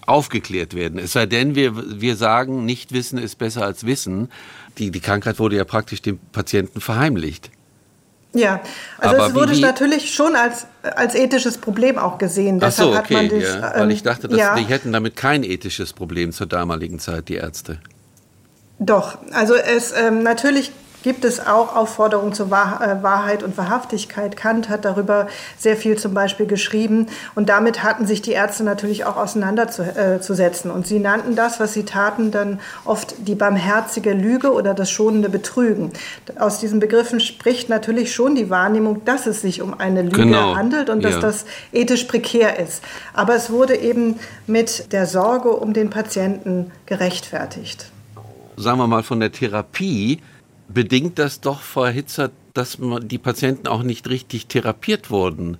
aufgeklärt 0.05 0.75
werden. 0.75 0.99
Es 0.99 1.13
sei 1.13 1.25
denn, 1.25 1.55
wir, 1.55 1.99
wir 1.99 2.15
sagen, 2.15 2.65
nicht 2.65 2.91
wissen 2.93 3.17
ist 3.17 3.37
besser 3.37 3.65
als 3.65 3.85
wissen. 3.85 4.29
Die, 4.77 4.91
die 4.91 4.99
Krankheit 4.99 5.39
wurde 5.39 5.55
ja 5.55 5.63
praktisch 5.63 6.01
dem 6.01 6.19
Patienten 6.31 6.79
verheimlicht. 6.79 7.49
Ja, 8.35 8.59
also 8.97 9.15
Aber 9.15 9.27
es 9.27 9.33
wurde 9.33 9.53
wie, 9.53 9.61
natürlich 9.61 10.13
schon 10.13 10.35
als, 10.35 10.67
als 10.83 11.15
ethisches 11.15 11.57
Problem 11.57 11.97
auch 11.97 12.17
gesehen. 12.17 12.59
Ach 12.61 12.69
so, 12.69 12.93
okay, 12.93 13.29
dich, 13.29 13.43
ja. 13.43 13.73
weil 13.77 13.89
ich 13.91 14.03
dachte, 14.03 14.27
dass 14.27 14.37
ja. 14.37 14.55
die 14.55 14.63
hätten 14.63 14.91
damit 14.91 15.15
kein 15.15 15.43
ethisches 15.43 15.93
Problem 15.93 16.33
zur 16.33 16.45
damaligen 16.45 16.99
Zeit, 16.99 17.29
die 17.29 17.35
Ärzte. 17.35 17.79
Doch, 18.77 19.17
also 19.31 19.55
es 19.55 19.93
ähm, 19.97 20.21
natürlich 20.21 20.71
gibt 21.05 21.24
es 21.24 21.39
auch 21.39 21.75
Aufforderungen 21.75 22.33
zur 22.33 22.47
äh, 22.47 22.50
Wahrheit 22.50 23.43
und 23.43 23.59
Wahrhaftigkeit. 23.59 24.35
Kant 24.35 24.69
hat 24.69 24.85
darüber 24.85 25.27
sehr 25.55 25.77
viel 25.77 26.00
zum 26.00 26.15
Beispiel 26.15 26.47
geschrieben. 26.47 27.05
Und 27.35 27.47
damit 27.47 27.83
hatten 27.83 28.07
sich 28.07 28.24
die 28.24 28.31
Ärzte 28.31 28.63
natürlich 28.63 29.05
auch 29.05 29.15
auseinanderzusetzen. 29.15 30.71
Und 30.71 30.88
sie 30.88 30.97
nannten 30.97 31.35
das, 31.35 31.59
was 31.59 31.74
sie 31.74 31.83
taten, 31.83 32.31
dann 32.31 32.59
oft 32.85 33.13
die 33.19 33.35
barmherzige 33.35 34.13
Lüge 34.13 34.51
oder 34.51 34.74
das 34.74 34.89
schonende 34.89 35.29
Betrügen. 35.29 35.91
Aus 36.39 36.59
diesen 36.59 36.79
Begriffen 36.79 37.19
spricht 37.19 37.69
natürlich 37.69 38.12
schon 38.12 38.33
die 38.33 38.50
Wahrnehmung, 38.50 39.05
dass 39.05 39.27
es 39.27 39.41
sich 39.41 39.62
um 39.62 39.79
eine 39.79 40.01
Lüge 40.01 40.24
genau. 40.24 40.55
handelt 40.55 40.89
und 40.89 41.03
dass 41.03 41.13
ja. 41.13 41.21
das 41.21 41.45
ethisch 41.71 42.05
prekär 42.05 42.57
ist. 42.57 42.83
Aber 43.13 43.35
es 43.35 43.51
wurde 43.51 43.75
eben 43.75 44.19
mit 44.47 44.91
der 44.91 45.05
Sorge 45.05 45.51
um 45.51 45.74
den 45.74 45.91
Patienten 45.91 46.71
gerechtfertigt. 46.88 47.91
Sagen 48.57 48.79
wir 48.79 48.88
mal 48.88 49.03
von 49.03 49.19
der 49.19 49.31
Therapie 49.31 50.19
bedingt 50.67 51.19
das 51.19 51.41
doch, 51.41 51.62
Frau 51.62 51.86
Hitzer, 51.86 52.31
dass 52.53 52.77
die 52.79 53.17
Patienten 53.17 53.67
auch 53.67 53.84
nicht 53.84 54.10
richtig 54.10 54.48
therapiert 54.48 55.10
wurden. 55.12 55.57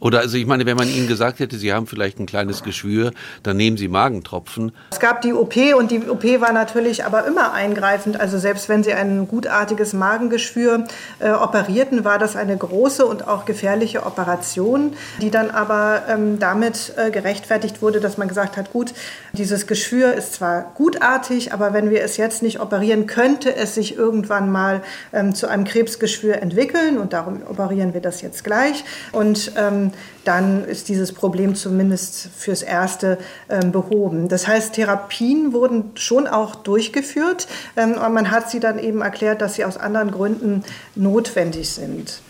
Oder 0.00 0.20
also 0.20 0.36
ich 0.36 0.46
meine, 0.46 0.66
wenn 0.66 0.76
man 0.76 0.88
Ihnen 0.88 1.08
gesagt 1.08 1.38
hätte, 1.38 1.56
Sie 1.56 1.72
haben 1.72 1.86
vielleicht 1.86 2.18
ein 2.18 2.26
kleines 2.26 2.62
Geschwür, 2.62 3.12
dann 3.42 3.56
nehmen 3.56 3.76
Sie 3.76 3.88
Magentropfen. 3.88 4.72
Es 4.90 5.00
gab 5.00 5.22
die 5.22 5.32
OP 5.32 5.56
und 5.78 5.90
die 5.90 6.08
OP 6.08 6.24
war 6.40 6.52
natürlich 6.52 7.04
aber 7.04 7.26
immer 7.26 7.52
eingreifend. 7.52 8.20
Also 8.20 8.38
selbst 8.38 8.68
wenn 8.68 8.82
Sie 8.82 8.92
ein 8.92 9.26
gutartiges 9.28 9.92
Magengeschwür 9.92 10.84
äh, 11.20 11.30
operierten, 11.30 12.04
war 12.04 12.18
das 12.18 12.36
eine 12.36 12.56
große 12.56 13.06
und 13.06 13.26
auch 13.28 13.44
gefährliche 13.44 14.04
Operation, 14.04 14.94
die 15.22 15.30
dann 15.30 15.50
aber 15.50 16.02
ähm, 16.08 16.38
damit 16.38 16.92
äh, 16.96 17.10
gerechtfertigt 17.10 17.80
wurde, 17.80 18.00
dass 18.00 18.18
man 18.18 18.28
gesagt 18.28 18.56
hat, 18.56 18.72
gut, 18.72 18.92
dieses 19.32 19.66
Geschwür 19.66 20.12
ist 20.12 20.34
zwar 20.34 20.72
gutartig, 20.74 21.52
aber 21.52 21.72
wenn 21.72 21.90
wir 21.90 22.02
es 22.02 22.16
jetzt 22.16 22.42
nicht 22.42 22.60
operieren, 22.60 23.06
könnte 23.06 23.54
es 23.54 23.74
sich 23.74 23.96
irgendwann 23.96 24.50
mal 24.50 24.82
ähm, 25.12 25.34
zu 25.34 25.48
einem 25.48 25.64
Krebsgeschwür 25.64 26.42
entwickeln 26.42 26.98
und 26.98 27.12
darum 27.12 27.40
operieren 27.48 27.94
wir 27.94 28.00
das 28.00 28.20
jetzt 28.20 28.44
gleich. 28.44 28.84
Und 29.12 29.52
ähm, 29.56 29.83
dann 30.24 30.64
ist 30.64 30.88
dieses 30.88 31.12
Problem 31.12 31.54
zumindest 31.54 32.28
fürs 32.36 32.62
Erste 32.62 33.18
ähm, 33.48 33.72
behoben. 33.72 34.28
Das 34.28 34.46
heißt, 34.46 34.74
Therapien 34.74 35.52
wurden 35.52 35.92
schon 35.94 36.26
auch 36.26 36.54
durchgeführt, 36.54 37.46
ähm, 37.76 37.94
aber 37.94 38.08
man 38.08 38.30
hat 38.30 38.50
sie 38.50 38.60
dann 38.60 38.78
eben 38.78 39.02
erklärt, 39.02 39.40
dass 39.40 39.54
sie 39.54 39.64
aus 39.64 39.76
anderen 39.76 40.10
Gründen 40.10 40.64
notwendig 40.94 41.70
sind. 41.70 42.20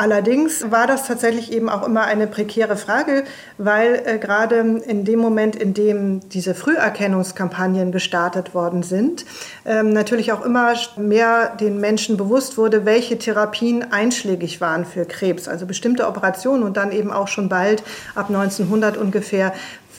Allerdings 0.00 0.70
war 0.70 0.86
das 0.86 1.06
tatsächlich 1.06 1.52
eben 1.52 1.68
auch 1.68 1.86
immer 1.86 2.04
eine 2.04 2.26
prekäre 2.26 2.78
Frage, 2.78 3.24
weil 3.58 4.00
äh, 4.06 4.18
gerade 4.18 4.56
in 4.56 5.04
dem 5.04 5.18
Moment, 5.18 5.56
in 5.56 5.74
dem 5.74 6.26
diese 6.30 6.54
Früherkennungskampagnen 6.54 7.92
gestartet 7.92 8.54
worden 8.54 8.82
sind, 8.82 9.26
ähm, 9.66 9.92
natürlich 9.92 10.32
auch 10.32 10.42
immer 10.42 10.72
mehr 10.96 11.54
den 11.54 11.80
Menschen 11.80 12.16
bewusst 12.16 12.56
wurde, 12.56 12.86
welche 12.86 13.18
Therapien 13.18 13.92
einschlägig 13.92 14.62
waren 14.62 14.86
für 14.86 15.04
Krebs, 15.04 15.48
also 15.48 15.66
bestimmte 15.66 16.08
Operationen 16.08 16.62
und 16.62 16.78
dann 16.78 16.92
eben 16.92 17.12
auch 17.12 17.28
schon 17.28 17.50
bald 17.50 17.82
ab 18.14 18.30
1900 18.30 18.96
ungefähr 18.96 19.52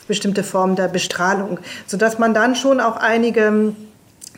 bestimmte 0.08 0.42
Formen 0.42 0.74
der 0.74 0.88
Bestrahlung, 0.88 1.60
sodass 1.86 2.18
man 2.18 2.34
dann 2.34 2.56
schon 2.56 2.80
auch 2.80 2.96
einige 2.96 3.72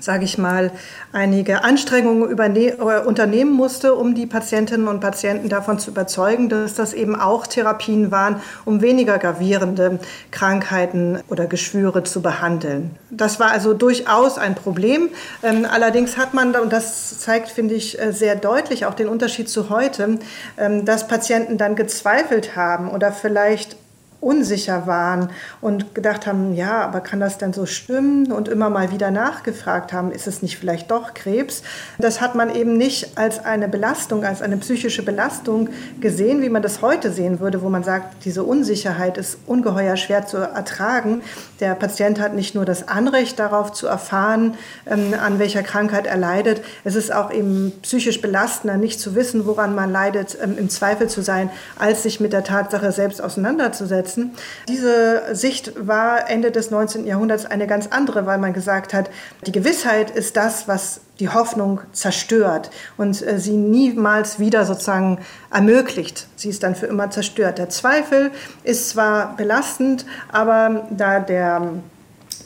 sage 0.01 0.25
ich 0.25 0.39
mal, 0.39 0.71
einige 1.13 1.65
Anstrengungen 1.65 2.39
äh, 2.39 2.73
unternehmen 3.05 3.53
musste, 3.53 3.95
um 3.95 4.15
die 4.15 4.27
Patientinnen 4.27 4.89
und 4.89 5.01
Patienten 5.01 5.49
davon 5.49 5.79
zu 5.79 5.91
überzeugen, 5.91 6.49
dass 6.49 6.75
das 6.75 6.93
eben 6.93 7.19
auch 7.19 7.47
Therapien 7.47 8.11
waren, 8.11 8.41
um 8.65 8.83
weniger 8.83 9.19
gravierende 9.19 9.99
Krankheiten 10.31 11.21
oder 11.29 11.47
Geschwüre 11.47 12.03
zu 12.05 12.23
behandeln. 12.23 12.91
Das 13.11 13.41
war 13.41 13.51
also 13.51 13.75
durchaus 13.75 14.39
ein 14.39 14.55
Problem. 14.55 15.09
Ähm, 15.43 15.67
allerdings 15.71 16.17
hat 16.17 16.35
man, 16.35 16.55
und 16.57 16.73
das 16.73 17.19
zeigt, 17.21 17.49
finde 17.49 17.75
ich, 17.75 18.01
äh, 18.01 18.13
sehr 18.13 18.37
deutlich 18.37 18.87
auch 18.87 18.95
den 18.95 19.09
Unterschied 19.09 19.49
zu 19.49 19.71
heute, 19.71 20.19
ähm, 20.59 20.85
dass 20.85 21.09
Patienten 21.09 21.57
dann 21.59 21.77
gezweifelt 21.77 22.57
haben 22.57 22.91
oder 22.91 23.13
vielleicht 23.13 23.77
unsicher 24.25 24.87
waren 24.87 25.31
und 25.61 25.95
gedacht 25.95 26.27
haben, 26.27 26.55
ja, 26.55 26.83
aber 26.83 27.01
kann 27.01 27.21
das 27.21 27.39
denn 27.39 27.53
so 27.53 27.67
stimmen? 27.67 28.33
Und 28.33 28.49
immer 28.49 28.71
mal 28.71 28.91
wieder 28.91 29.11
nachgefragt 29.11 29.93
haben, 29.93 30.11
ist 30.11 30.27
es 30.27 30.43
nicht 30.43 30.59
vielleicht 30.59 30.91
doch 30.91 31.15
Krebs? 31.15 31.63
Das 31.99 32.21
hat 32.21 32.35
man 32.35 32.55
eben 32.55 32.77
nicht 32.77 33.19
als 33.19 33.45
eine 33.45 33.69
Belastung, 33.69 34.25
als 34.25 34.41
eine 34.41 34.57
psychische 34.57 35.03
Belastung 35.03 35.69
gesehen, 36.01 36.43
wie 36.43 36.49
man 36.49 36.63
das 36.63 36.81
heute 36.81 37.13
sehen 37.13 37.41
würde, 37.41 37.63
wo 37.63 37.69
man 37.69 37.85
sagt, 37.85 38.25
diese 38.25 38.43
Unsicherheit 38.43 39.19
ist 39.19 39.39
ungeheuer 39.47 39.97
schwer 39.97 40.27
zu 40.27 40.39
ertragen. 40.39 41.23
Der 41.61 41.75
Patient 41.75 42.19
hat 42.19 42.35
nicht 42.35 42.55
nur 42.55 42.65
das 42.65 42.89
Anrecht 42.89 43.39
darauf 43.39 43.73
zu 43.73 43.87
erfahren, 43.87 44.55
ähm, 44.87 45.15
an 45.23 45.39
welcher 45.39 45.63
Krankheit 45.63 46.07
er 46.07 46.17
leidet. 46.17 46.63
Es 46.85 46.95
ist 46.95 47.13
auch 47.13 47.31
eben 47.31 47.73
psychisch 47.83 48.21
belastender, 48.21 48.77
nicht 48.77 49.01
zu 49.01 49.15
wissen, 49.15 49.47
woran 49.47 49.75
man 49.75 49.93
leidet, 49.93 50.37
ähm, 50.43 50.57
im 50.59 50.71
Zweifel 50.71 51.09
zu 51.09 51.23
sein, 51.23 51.51
als 51.79 52.03
sich 52.03 52.21
mit 52.21 52.33
der 52.33 52.45
Tatsache 52.45 52.91
selbst 52.93 53.23
auseinanderzusetzen 53.23 54.14
setzen. 54.15 54.33
Diese 54.69 55.35
Sicht 55.35 55.87
war 55.87 56.29
Ende 56.31 56.51
des 56.51 56.71
19. 56.71 57.07
Jahrhunderts 57.07 57.47
eine 57.47 57.67
ganz 57.67 57.89
andere, 57.89 58.27
weil 58.27 58.39
man 58.39 58.53
gesagt 58.53 58.95
hat, 58.95 59.11
die 59.47 59.53
Gewissheit 59.53 60.11
ist 60.11 60.37
das, 60.37 60.69
was 60.69 61.01
die 61.21 61.29
Hoffnung 61.29 61.81
zerstört 61.93 62.71
und 62.97 63.23
äh, 63.23 63.39
sie 63.39 63.57
niemals 63.57 64.41
wieder 64.41 64.65
sozusagen 64.65 65.19
ermöglicht. 65.53 66.27
Sie 66.35 66.49
ist 66.49 66.63
dann 66.63 66.75
für 66.75 66.87
immer 66.87 67.11
zerstört. 67.11 67.59
Der 67.59 67.69
Zweifel 67.69 68.33
ist 68.65 68.91
zwar 68.91 69.37
belastend, 69.37 70.07
aber 70.33 70.89
da 70.91 71.21
der, 71.21 71.75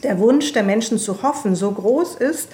der 0.02 0.18
Wunsch 0.18 0.52
der 0.52 0.64
Menschen 0.64 0.98
zu 0.98 1.22
hoffen 1.22 1.54
so 1.54 1.70
groß 1.70 2.16
ist, 2.16 2.48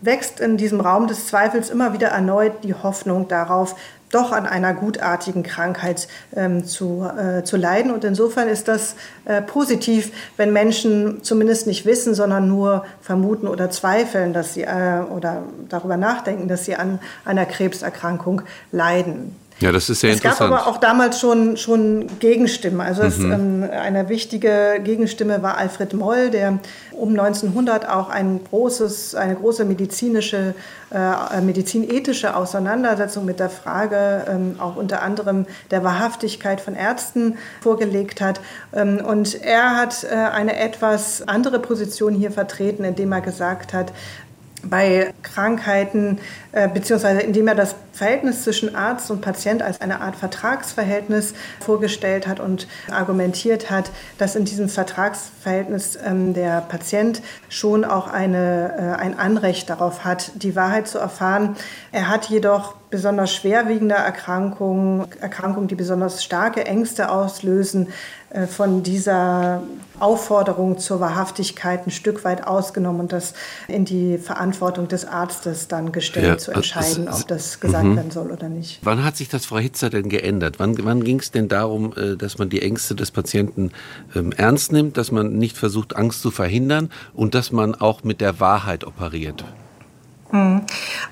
wächst 0.00 0.40
in 0.40 0.56
diesem 0.56 0.80
Raum 0.80 1.06
des 1.06 1.26
Zweifels 1.26 1.70
immer 1.70 1.92
wieder 1.92 2.08
erneut 2.08 2.64
die 2.64 2.74
Hoffnung 2.74 3.28
darauf, 3.28 3.74
doch 4.10 4.32
an 4.32 4.46
einer 4.46 4.74
gutartigen 4.74 5.42
Krankheit 5.42 6.08
ähm, 6.34 6.64
zu, 6.64 7.02
äh, 7.04 7.44
zu 7.44 7.56
leiden. 7.56 7.90
Und 7.90 8.04
insofern 8.04 8.48
ist 8.48 8.68
das 8.68 8.94
äh, 9.24 9.42
positiv, 9.42 10.12
wenn 10.36 10.52
Menschen 10.52 11.22
zumindest 11.22 11.66
nicht 11.66 11.84
wissen, 11.86 12.14
sondern 12.14 12.48
nur 12.48 12.84
vermuten 13.00 13.46
oder 13.48 13.70
zweifeln, 13.70 14.32
dass 14.32 14.54
sie 14.54 14.62
äh, 14.62 15.00
oder 15.10 15.42
darüber 15.68 15.96
nachdenken, 15.96 16.48
dass 16.48 16.64
sie 16.64 16.76
an 16.76 16.98
einer 17.24 17.46
Krebserkrankung 17.46 18.42
leiden. 18.72 19.36
Ja, 19.60 19.72
das 19.72 19.90
ist 19.90 20.00
sehr 20.00 20.10
es 20.10 20.16
interessant. 20.16 20.52
Es 20.52 20.56
gab 20.56 20.66
aber 20.66 20.70
auch 20.70 20.78
damals 20.78 21.18
schon, 21.18 21.56
schon 21.56 22.06
Gegenstimmen. 22.20 22.80
Also 22.80 23.02
es, 23.02 23.18
mhm. 23.18 23.32
ähm, 23.32 23.70
eine 23.70 24.08
wichtige 24.08 24.80
Gegenstimme 24.84 25.42
war 25.42 25.58
Alfred 25.58 25.94
Moll, 25.94 26.30
der 26.30 26.60
um 26.92 27.10
1900 27.10 27.88
auch 27.88 28.08
ein 28.08 28.40
großes, 28.44 29.16
eine 29.16 29.34
große 29.34 29.64
medizinische, 29.64 30.54
äh, 30.92 31.40
medizinethische 31.40 32.36
Auseinandersetzung 32.36 33.24
mit 33.24 33.40
der 33.40 33.50
Frage 33.50 34.24
ähm, 34.28 34.56
auch 34.58 34.76
unter 34.76 35.02
anderem 35.02 35.46
der 35.72 35.82
Wahrhaftigkeit 35.82 36.60
von 36.60 36.76
Ärzten 36.76 37.36
vorgelegt 37.60 38.20
hat. 38.20 38.40
Ähm, 38.72 39.04
und 39.04 39.42
er 39.42 39.74
hat 39.76 40.04
äh, 40.04 40.14
eine 40.14 40.56
etwas 40.56 41.26
andere 41.26 41.58
Position 41.58 42.14
hier 42.14 42.30
vertreten, 42.30 42.84
indem 42.84 43.10
er 43.10 43.22
gesagt 43.22 43.72
hat, 43.72 43.92
bei 44.62 45.12
Krankheiten, 45.22 46.18
äh, 46.52 46.68
beziehungsweise 46.68 47.20
indem 47.20 47.48
er 47.48 47.54
das 47.54 47.74
Verhältnis 47.92 48.44
zwischen 48.44 48.74
Arzt 48.74 49.10
und 49.10 49.20
Patient 49.20 49.62
als 49.62 49.80
eine 49.80 50.00
Art 50.00 50.16
Vertragsverhältnis 50.16 51.34
vorgestellt 51.60 52.26
hat 52.26 52.40
und 52.40 52.68
argumentiert 52.90 53.70
hat, 53.70 53.90
dass 54.18 54.36
in 54.36 54.44
diesem 54.44 54.68
Vertragsverhältnis 54.68 55.98
ähm, 56.04 56.34
der 56.34 56.60
Patient 56.62 57.22
schon 57.48 57.84
auch 57.84 58.08
eine, 58.08 58.96
äh, 58.98 59.02
ein 59.02 59.18
Anrecht 59.18 59.68
darauf 59.70 60.04
hat, 60.04 60.30
die 60.34 60.54
Wahrheit 60.56 60.88
zu 60.88 60.98
erfahren. 60.98 61.56
Er 61.92 62.08
hat 62.08 62.26
jedoch 62.26 62.77
besonders 62.90 63.34
schwerwiegende 63.34 63.94
Erkrankungen, 63.94 65.06
Erkrankungen, 65.20 65.68
die 65.68 65.74
besonders 65.74 66.24
starke 66.24 66.64
Ängste 66.64 67.10
auslösen, 67.10 67.88
äh, 68.30 68.46
von 68.46 68.82
dieser 68.82 69.62
Aufforderung 70.00 70.78
zur 70.78 71.00
Wahrhaftigkeit 71.00 71.86
ein 71.86 71.90
Stück 71.90 72.24
weit 72.24 72.46
ausgenommen 72.46 73.00
und 73.00 73.12
das 73.12 73.34
in 73.68 73.84
die 73.84 74.18
Verantwortung 74.18 74.86
des 74.86 75.06
Arztes 75.06 75.66
dann 75.66 75.92
gestellt, 75.92 76.26
ja, 76.26 76.38
zu 76.38 76.52
entscheiden, 76.52 77.08
ob 77.08 77.26
das 77.26 77.58
gesagt 77.58 77.84
mhm. 77.84 77.96
werden 77.96 78.10
soll 78.10 78.30
oder 78.30 78.48
nicht. 78.48 78.80
Wann 78.82 79.02
hat 79.02 79.16
sich 79.16 79.28
das, 79.28 79.46
Frau 79.46 79.58
Hitzer, 79.58 79.90
denn 79.90 80.08
geändert? 80.08 80.58
Wann, 80.58 80.76
wann 80.84 81.02
ging 81.02 81.20
es 81.20 81.30
denn 81.30 81.48
darum, 81.48 81.94
äh, 81.96 82.16
dass 82.16 82.38
man 82.38 82.50
die 82.50 82.62
Ängste 82.62 82.94
des 82.94 83.10
Patienten 83.10 83.72
ähm, 84.14 84.32
ernst 84.32 84.72
nimmt, 84.72 84.98
dass 84.98 85.10
man 85.10 85.36
nicht 85.36 85.56
versucht, 85.56 85.96
Angst 85.96 86.20
zu 86.20 86.30
verhindern 86.30 86.90
und 87.14 87.34
dass 87.34 87.50
man 87.50 87.74
auch 87.74 88.04
mit 88.04 88.20
der 88.20 88.40
Wahrheit 88.40 88.84
operiert? 88.84 89.44
Mhm. 90.30 90.62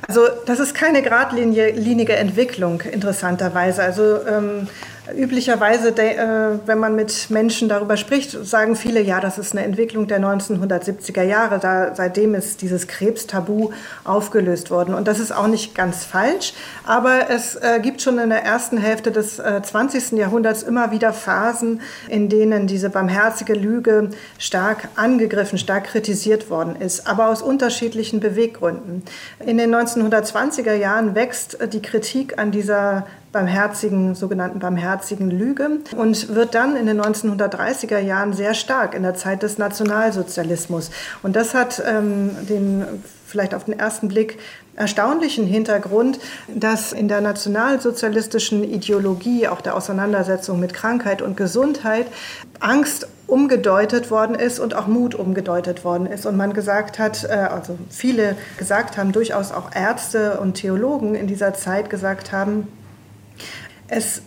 Also 0.06 0.22
das 0.46 0.60
ist 0.60 0.74
keine 0.74 1.02
geradlinige 1.02 2.16
Entwicklung, 2.16 2.80
interessanterweise. 2.80 3.82
Also 3.82 4.24
ähm, 4.26 4.68
Üblicherweise, 5.14 5.90
äh, 5.90 6.58
wenn 6.66 6.78
man 6.78 6.96
mit 6.96 7.30
Menschen 7.30 7.68
darüber 7.68 7.96
spricht, 7.96 8.32
sagen 8.44 8.74
viele, 8.74 9.00
ja, 9.00 9.20
das 9.20 9.38
ist 9.38 9.52
eine 9.52 9.64
Entwicklung 9.64 10.08
der 10.08 10.20
1970er 10.20 11.22
Jahre. 11.22 11.60
Da, 11.60 11.94
seitdem 11.94 12.34
ist 12.34 12.60
dieses 12.62 12.88
Krebstabu 12.88 13.70
aufgelöst 14.04 14.70
worden. 14.70 14.94
Und 14.94 15.06
das 15.06 15.20
ist 15.20 15.30
auch 15.30 15.46
nicht 15.46 15.74
ganz 15.74 16.04
falsch. 16.04 16.54
Aber 16.84 17.30
es 17.30 17.54
äh, 17.54 17.78
gibt 17.80 18.02
schon 18.02 18.18
in 18.18 18.30
der 18.30 18.42
ersten 18.42 18.78
Hälfte 18.78 19.12
des 19.12 19.36
20. 19.36 20.12
Äh, 20.12 20.16
Jahrhunderts 20.16 20.64
immer 20.64 20.90
wieder 20.90 21.12
Phasen, 21.12 21.82
in 22.08 22.28
denen 22.28 22.66
diese 22.66 22.90
barmherzige 22.90 23.54
Lüge 23.54 24.10
stark 24.38 24.88
angegriffen, 24.96 25.58
stark 25.58 25.84
kritisiert 25.84 26.50
worden 26.50 26.76
ist, 26.76 27.06
aber 27.06 27.28
aus 27.28 27.42
unterschiedlichen 27.42 28.18
Beweggründen. 28.20 29.04
In 29.44 29.58
den 29.58 29.74
1920er 29.74 30.74
Jahren 30.74 31.14
wächst 31.14 31.58
die 31.72 31.82
Kritik 31.82 32.38
an 32.38 32.50
dieser 32.50 33.06
barmherzigen, 33.36 34.14
sogenannten 34.14 34.60
barmherzigen 34.60 35.30
Lüge 35.30 35.80
und 35.94 36.34
wird 36.34 36.54
dann 36.54 36.74
in 36.74 36.86
den 36.86 36.98
1930er 36.98 37.98
Jahren 37.98 38.32
sehr 38.32 38.54
stark 38.54 38.94
in 38.94 39.02
der 39.02 39.14
Zeit 39.14 39.42
des 39.42 39.58
Nationalsozialismus. 39.58 40.90
Und 41.22 41.36
das 41.36 41.52
hat 41.52 41.82
ähm, 41.86 42.30
den 42.48 42.86
vielleicht 43.26 43.54
auf 43.54 43.64
den 43.64 43.78
ersten 43.78 44.08
Blick 44.08 44.38
erstaunlichen 44.74 45.46
Hintergrund, 45.46 46.18
dass 46.48 46.94
in 46.94 47.08
der 47.08 47.20
nationalsozialistischen 47.20 48.64
Ideologie, 48.64 49.48
auch 49.48 49.60
der 49.60 49.76
Auseinandersetzung 49.76 50.58
mit 50.58 50.72
Krankheit 50.72 51.20
und 51.20 51.36
Gesundheit, 51.36 52.06
Angst 52.60 53.06
umgedeutet 53.26 54.10
worden 54.10 54.34
ist 54.34 54.58
und 54.60 54.74
auch 54.74 54.86
Mut 54.86 55.14
umgedeutet 55.14 55.84
worden 55.84 56.06
ist. 56.06 56.24
Und 56.24 56.38
man 56.38 56.54
gesagt 56.54 56.98
hat, 56.98 57.24
äh, 57.24 57.32
also 57.32 57.76
viele 57.90 58.34
gesagt 58.56 58.96
haben, 58.96 59.12
durchaus 59.12 59.52
auch 59.52 59.74
Ärzte 59.74 60.40
und 60.40 60.54
Theologen 60.54 61.14
in 61.14 61.26
dieser 61.26 61.52
Zeit 61.52 61.90
gesagt 61.90 62.32
haben, 62.32 62.68
es 63.88 64.22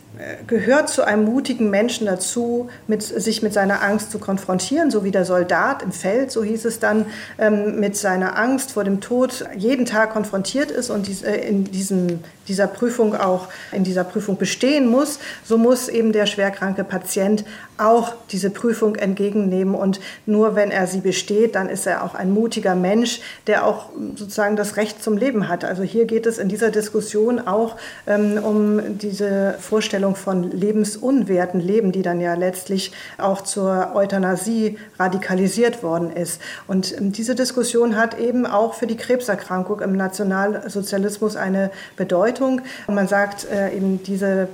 gehört 0.48 0.90
zu 0.90 1.04
einem 1.04 1.24
mutigen 1.24 1.70
Menschen 1.70 2.06
dazu, 2.06 2.70
mit, 2.88 3.02
sich 3.02 3.42
mit 3.42 3.54
seiner 3.54 3.82
Angst 3.82 4.12
zu 4.12 4.20
konfrontieren, 4.20 4.92
so 4.92 5.04
wie 5.06 5.12
der 5.12 5.24
Soldat 5.24 5.82
im 5.82 5.94
Feld, 5.94 6.32
so 6.32 6.44
hieß 6.44 6.66
es 6.66 6.80
dann, 6.80 7.06
ähm, 7.38 7.80
mit 7.80 7.96
seiner 7.96 8.38
Angst 8.38 8.74
vor 8.74 8.84
dem 8.84 9.00
Tod 9.00 9.46
jeden 9.56 9.86
Tag 9.86 10.12
konfrontiert 10.12 10.72
ist 10.72 10.90
und 10.90 11.08
dies, 11.08 11.24
äh, 11.24 11.36
in 11.36 11.64
diesem, 11.64 12.20
dieser 12.50 12.68
Prüfung 12.68 13.16
auch 13.16 13.48
in 13.72 13.86
dieser 13.86 14.04
Prüfung 14.04 14.38
bestehen 14.38 14.88
muss, 14.88 15.20
so 15.46 15.58
muss 15.58 15.88
eben 15.88 16.12
der 16.12 16.26
schwerkranke 16.26 16.84
Patient 16.84 17.46
auch 17.78 18.14
diese 18.32 18.50
Prüfung 18.50 18.98
entgegennehmen 18.98 19.74
und 19.74 20.02
nur 20.26 20.56
wenn 20.56 20.70
er 20.70 20.86
sie 20.86 21.00
besteht, 21.00 21.56
dann 21.56 21.70
ist 21.70 21.88
er 21.88 22.04
auch 22.04 22.14
ein 22.14 22.32
mutiger 22.32 22.76
Mensch, 22.76 23.22
der 23.48 23.66
auch 23.66 23.86
sozusagen 24.16 24.58
das 24.58 24.76
Recht 24.76 25.02
zum 25.02 25.16
Leben 25.16 25.48
hat. 25.48 25.64
Also 25.64 25.84
hier 25.84 26.06
geht 26.06 26.26
es 26.26 26.40
in 26.40 26.50
dieser 26.50 26.72
Diskussion 26.72 27.40
auch 27.40 27.78
ähm, 28.06 28.38
um 28.44 28.98
diese 28.98 29.56
Vorstellung 29.60 30.09
von 30.16 30.52
lebensunwerten 30.52 31.60
Leben, 31.60 31.92
die 31.92 32.02
dann 32.02 32.22
ja 32.22 32.34
letztlich 32.34 32.92
auch 33.18 33.42
zur 33.42 33.96
Euthanasie 33.96 34.78
radikalisiert 34.98 35.84
worden 35.84 36.12
ist. 36.12 36.42
Und 36.68 36.98
ähm, 36.98 37.12
diese 37.12 37.36
Diskussion 37.36 37.96
hat 37.96 38.20
eben 38.20 38.46
auch 38.46 38.74
für 38.74 38.88
die 38.88 38.98
Krebserkrankung 38.98 39.82
im 39.82 39.96
Nationalsozialismus 39.96 41.36
eine 41.36 41.72
Bedeutung. 41.96 42.62
Und 42.88 42.96
man 42.96 43.08
sagt 43.08 43.48
äh, 43.50 43.76
eben, 43.76 44.04
diese 44.04 44.48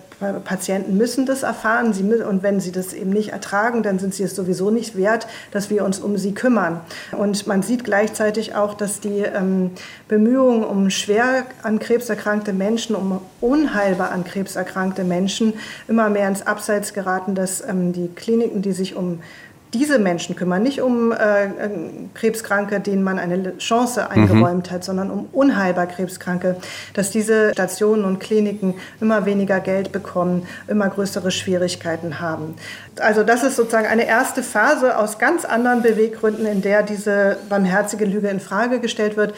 Patienten 0.43 0.97
müssen 0.97 1.25
das 1.25 1.43
erfahren 1.43 1.93
und 2.27 2.41
wenn 2.41 2.59
sie 2.59 2.71
das 2.71 2.93
eben 2.93 3.09
nicht 3.09 3.29
ertragen, 3.29 3.83
dann 3.83 4.00
sind 4.00 4.13
sie 4.13 4.24
es 4.24 4.35
sowieso 4.35 4.71
nicht 4.71 4.95
wert, 4.95 5.27
dass 5.51 5.69
wir 5.69 5.83
uns 5.83 6.00
um 6.00 6.17
sie 6.17 6.33
kümmern. 6.33 6.79
Und 7.12 7.47
man 7.47 7.62
sieht 7.62 7.83
gleichzeitig 7.83 8.55
auch, 8.55 8.74
dass 8.74 9.01
die 9.01 9.19
ähm, 9.19 9.71
Bemühungen 10.07 10.63
um 10.63 10.89
schwer 10.89 11.45
an 11.63 11.79
Krebs 11.79 12.09
erkrankte 12.09 12.53
Menschen, 12.53 12.95
um 12.95 13.21
unheilbar 13.41 14.12
an 14.12 14.24
Krebs 14.24 14.55
erkrankte 14.55 15.03
Menschen 15.03 15.44
immer 15.87 16.09
mehr 16.09 16.27
ins 16.27 16.45
Abseits 16.45 16.93
geraten, 16.93 17.35
dass 17.35 17.61
ähm, 17.61 17.93
die 17.93 18.07
Kliniken, 18.07 18.61
die 18.61 18.73
sich 18.73 18.95
um 18.95 19.19
diese 19.75 19.99
Menschen 19.99 20.35
kümmern, 20.35 20.63
nicht 20.63 20.81
um 20.81 21.11
äh, 21.11 21.49
Krebskranke, 22.13 22.79
denen 22.79 23.03
man 23.03 23.19
eine 23.19 23.57
Chance 23.57 24.01
mhm. 24.01 24.21
eingeräumt 24.21 24.71
mhm. 24.71 24.73
hat, 24.73 24.83
sondern 24.83 25.11
um 25.11 25.27
unheilbar 25.33 25.87
Krebskranke, 25.87 26.55
dass 26.93 27.11
diese 27.11 27.51
Stationen 27.51 28.05
und 28.05 28.19
Kliniken 28.19 28.75
immer 29.01 29.25
weniger 29.25 29.59
Geld 29.59 29.91
bekommen, 29.91 30.47
immer 30.67 30.89
größere 30.89 31.29
Schwierigkeiten 31.29 32.19
haben. 32.19 32.55
Also 32.99 33.23
das 33.23 33.43
ist 33.43 33.57
sozusagen 33.57 33.87
eine 33.87 34.07
erste 34.07 34.43
Phase 34.43 34.97
aus 34.97 35.19
ganz 35.19 35.43
anderen 35.43 35.81
Beweggründen, 35.81 36.45
in 36.45 36.61
der 36.61 36.81
diese 36.81 37.37
barmherzige 37.49 38.05
Lüge 38.05 38.29
in 38.29 38.39
Frage 38.39 38.79
gestellt 38.79 39.17
wird. 39.17 39.33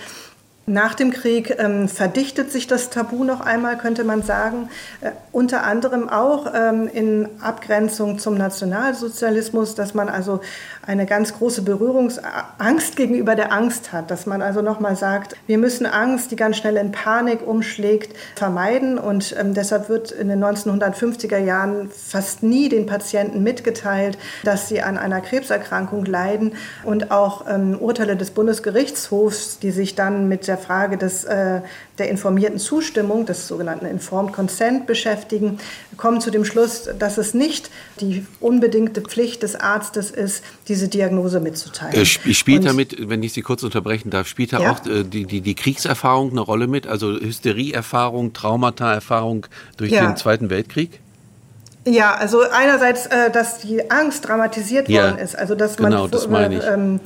Nach 0.69 0.95
dem 0.95 1.11
Krieg 1.11 1.55
ähm, 1.59 1.87
verdichtet 1.87 2.51
sich 2.51 2.67
das 2.67 2.89
Tabu 2.89 3.23
noch 3.23 3.39
einmal, 3.39 3.77
könnte 3.77 4.03
man 4.03 4.21
sagen, 4.21 4.67
äh, 4.99 5.11
unter 5.31 5.63
anderem 5.63 6.09
auch 6.09 6.51
ähm, 6.53 6.89
in 6.91 7.29
Abgrenzung 7.39 8.19
zum 8.19 8.37
Nationalsozialismus, 8.37 9.75
dass 9.75 9.93
man 9.93 10.09
also 10.09 10.41
eine 10.85 11.05
ganz 11.05 11.37
große 11.37 11.61
Berührungsangst 11.61 12.97
gegenüber 12.97 13.35
der 13.35 13.53
Angst 13.53 13.93
hat, 13.93 14.11
dass 14.11 14.25
man 14.25 14.41
also 14.41 14.61
nochmal 14.61 14.97
sagt, 14.97 15.37
wir 15.47 15.57
müssen 15.57 15.85
Angst, 15.85 16.31
die 16.31 16.35
ganz 16.35 16.57
schnell 16.57 16.75
in 16.75 16.91
Panik 16.91 17.47
umschlägt, 17.47 18.17
vermeiden. 18.35 18.97
Und 18.97 19.37
ähm, 19.39 19.53
deshalb 19.53 19.87
wird 19.87 20.11
in 20.11 20.27
den 20.27 20.43
1950er 20.43 21.37
Jahren 21.37 21.89
fast 21.91 22.43
nie 22.43 22.67
den 22.67 22.87
Patienten 22.87 23.41
mitgeteilt, 23.41 24.17
dass 24.43 24.67
sie 24.67 24.81
an 24.81 24.97
einer 24.97 25.21
Krebserkrankung 25.21 26.03
leiden. 26.03 26.55
Und 26.83 27.09
auch 27.11 27.45
ähm, 27.47 27.77
Urteile 27.79 28.17
des 28.17 28.31
Bundesgerichtshofs, 28.31 29.59
die 29.59 29.71
sich 29.71 29.95
dann 29.95 30.27
mit 30.27 30.45
der 30.45 30.56
Frage 30.57 30.97
des, 30.97 31.23
äh, 31.23 31.61
der 31.97 32.09
informierten 32.09 32.59
Zustimmung, 32.59 33.25
des 33.25 33.47
sogenannten 33.47 33.85
Informed 33.85 34.33
Consent 34.33 34.87
beschäftigen, 34.87 35.59
kommen 35.95 36.21
zu 36.21 36.31
dem 36.31 36.45
Schluss, 36.45 36.89
dass 36.97 37.17
es 37.17 37.33
nicht 37.33 37.69
die 37.99 38.25
unbedingte 38.39 39.01
Pflicht 39.01 39.43
des 39.43 39.55
Arztes 39.55 40.11
ist, 40.11 40.43
diese 40.67 40.87
Diagnose 40.87 41.39
mitzuteilen. 41.39 41.93
Äh, 41.93 42.05
spielt 42.05 42.65
damit, 42.65 43.09
wenn 43.09 43.23
ich 43.23 43.33
Sie 43.33 43.41
kurz 43.41 43.63
unterbrechen 43.63 44.09
darf, 44.09 44.27
spielt 44.27 44.53
da 44.53 44.61
ja? 44.61 44.71
auch 44.71 44.85
äh, 44.85 45.03
die, 45.03 45.25
die, 45.25 45.41
die 45.41 45.55
Kriegserfahrung 45.55 46.31
eine 46.31 46.41
Rolle 46.41 46.67
mit? 46.67 46.87
Also 46.87 47.13
Hysterieerfahrung, 47.13 48.33
Traumata-Erfahrung 48.33 49.47
durch 49.77 49.91
ja. 49.91 50.05
den 50.05 50.17
Zweiten 50.17 50.49
Weltkrieg? 50.49 50.99
Ja, 51.87 52.15
also 52.15 52.41
einerseits, 52.41 53.05
äh, 53.05 53.31
dass 53.31 53.59
die 53.59 53.89
Angst 53.89 54.27
dramatisiert 54.27 54.89
ja, 54.89 55.03
worden 55.03 55.19
ist, 55.19 55.37
also 55.37 55.55
dass 55.55 55.79
man 55.79 55.91
genau, 55.91 56.07
das. 56.07 56.25
Ähm, 56.25 56.99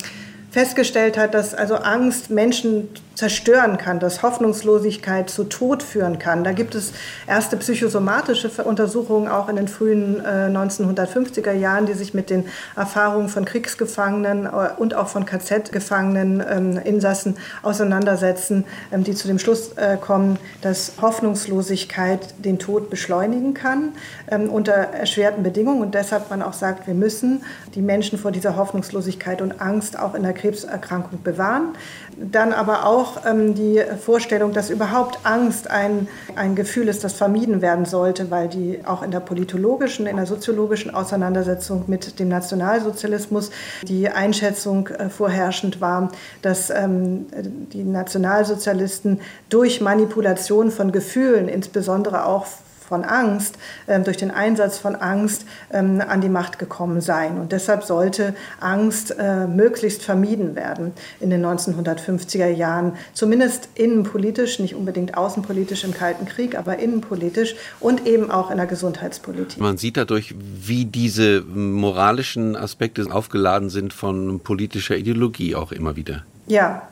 festgestellt 0.50 1.16
hat, 1.16 1.34
dass 1.34 1.54
also 1.54 1.76
Angst 1.76 2.30
Menschen 2.30 2.88
zerstören 3.14 3.78
kann, 3.78 4.00
dass 4.00 4.22
Hoffnungslosigkeit 4.22 5.28
zu 5.28 5.44
Tod 5.44 5.82
führen 5.82 6.18
kann. 6.18 6.44
Da 6.44 6.52
gibt 6.52 6.74
es 6.74 6.92
erste 7.26 7.56
psychosomatische 7.56 8.48
Untersuchungen 8.64 9.28
auch 9.28 9.48
in 9.48 9.56
den 9.56 9.68
frühen 9.68 10.20
äh, 10.20 10.48
1950er 10.48 11.52
Jahren, 11.52 11.86
die 11.86 11.92
sich 11.92 12.14
mit 12.14 12.30
den 12.30 12.46
Erfahrungen 12.76 13.28
von 13.28 13.44
Kriegsgefangenen 13.44 14.46
äh, 14.46 14.70
und 14.76 14.94
auch 14.94 15.08
von 15.08 15.26
KZ-Gefangenen, 15.26 16.42
ähm, 16.48 16.78
Insassen 16.78 17.36
auseinandersetzen, 17.62 18.64
ähm, 18.90 19.04
die 19.04 19.14
zu 19.14 19.28
dem 19.28 19.38
Schluss 19.38 19.72
äh, 19.76 19.96
kommen, 19.96 20.38
dass 20.62 20.92
Hoffnungslosigkeit 21.00 22.34
den 22.38 22.58
Tod 22.58 22.90
beschleunigen 22.90 23.54
kann 23.54 23.92
ähm, 24.30 24.50
unter 24.50 24.72
erschwerten 24.72 25.42
Bedingungen 25.42 25.82
und 25.82 25.94
deshalb 25.94 26.30
man 26.30 26.42
auch 26.42 26.52
sagt, 26.52 26.86
wir 26.86 26.94
müssen 26.94 27.42
die 27.74 27.82
Menschen 27.82 28.18
vor 28.18 28.32
dieser 28.32 28.56
Hoffnungslosigkeit 28.56 29.42
und 29.42 29.60
Angst 29.60 29.98
auch 29.98 30.14
in 30.14 30.22
der 30.22 30.32
Krebserkrankung 30.32 31.22
bewahren. 31.22 31.74
Dann 32.16 32.52
aber 32.52 32.86
auch 32.86 33.24
ähm, 33.26 33.54
die 33.54 33.82
Vorstellung, 34.04 34.52
dass 34.52 34.70
überhaupt 34.70 35.20
Angst 35.24 35.70
ein, 35.70 36.08
ein 36.36 36.54
Gefühl 36.54 36.88
ist, 36.88 37.04
das 37.04 37.14
vermieden 37.14 37.62
werden 37.62 37.84
sollte, 37.84 38.30
weil 38.30 38.48
die 38.48 38.80
auch 38.84 39.02
in 39.02 39.10
der 39.10 39.20
politologischen, 39.20 40.06
in 40.06 40.16
der 40.16 40.26
soziologischen 40.26 40.94
Auseinandersetzung 40.94 41.84
mit 41.86 42.18
dem 42.18 42.28
Nationalsozialismus 42.28 43.50
die 43.82 44.08
Einschätzung 44.08 44.88
äh, 44.88 45.08
vorherrschend 45.08 45.80
war, 45.80 46.10
dass 46.42 46.70
ähm, 46.70 47.26
die 47.72 47.84
Nationalsozialisten 47.84 49.20
durch 49.48 49.80
Manipulation 49.80 50.70
von 50.70 50.92
Gefühlen, 50.92 51.48
insbesondere 51.48 52.26
auch 52.26 52.46
von 52.92 53.04
Angst, 53.04 53.56
ähm, 53.88 54.04
durch 54.04 54.18
den 54.18 54.30
Einsatz 54.30 54.76
von 54.76 54.96
Angst 54.96 55.46
ähm, 55.72 56.02
an 56.06 56.20
die 56.20 56.28
Macht 56.28 56.58
gekommen 56.58 57.00
sein. 57.00 57.38
Und 57.38 57.52
deshalb 57.52 57.84
sollte 57.84 58.34
Angst 58.60 59.16
äh, 59.18 59.46
möglichst 59.46 60.02
vermieden 60.02 60.56
werden 60.56 60.92
in 61.18 61.30
den 61.30 61.42
1950er 61.42 62.48
Jahren, 62.48 62.92
zumindest 63.14 63.70
innenpolitisch, 63.76 64.58
nicht 64.58 64.74
unbedingt 64.74 65.16
außenpolitisch 65.16 65.84
im 65.84 65.94
Kalten 65.94 66.26
Krieg, 66.26 66.54
aber 66.54 66.80
innenpolitisch 66.80 67.54
und 67.80 68.06
eben 68.06 68.30
auch 68.30 68.50
in 68.50 68.58
der 68.58 68.66
Gesundheitspolitik. 68.66 69.58
Man 69.58 69.78
sieht 69.78 69.96
dadurch, 69.96 70.34
wie 70.38 70.84
diese 70.84 71.40
moralischen 71.40 72.56
Aspekte 72.56 73.06
aufgeladen 73.10 73.70
sind 73.70 73.94
von 73.94 74.40
politischer 74.40 74.98
Ideologie 74.98 75.54
auch 75.54 75.72
immer 75.72 75.96
wieder. 75.96 76.24
Ja, 76.46 76.82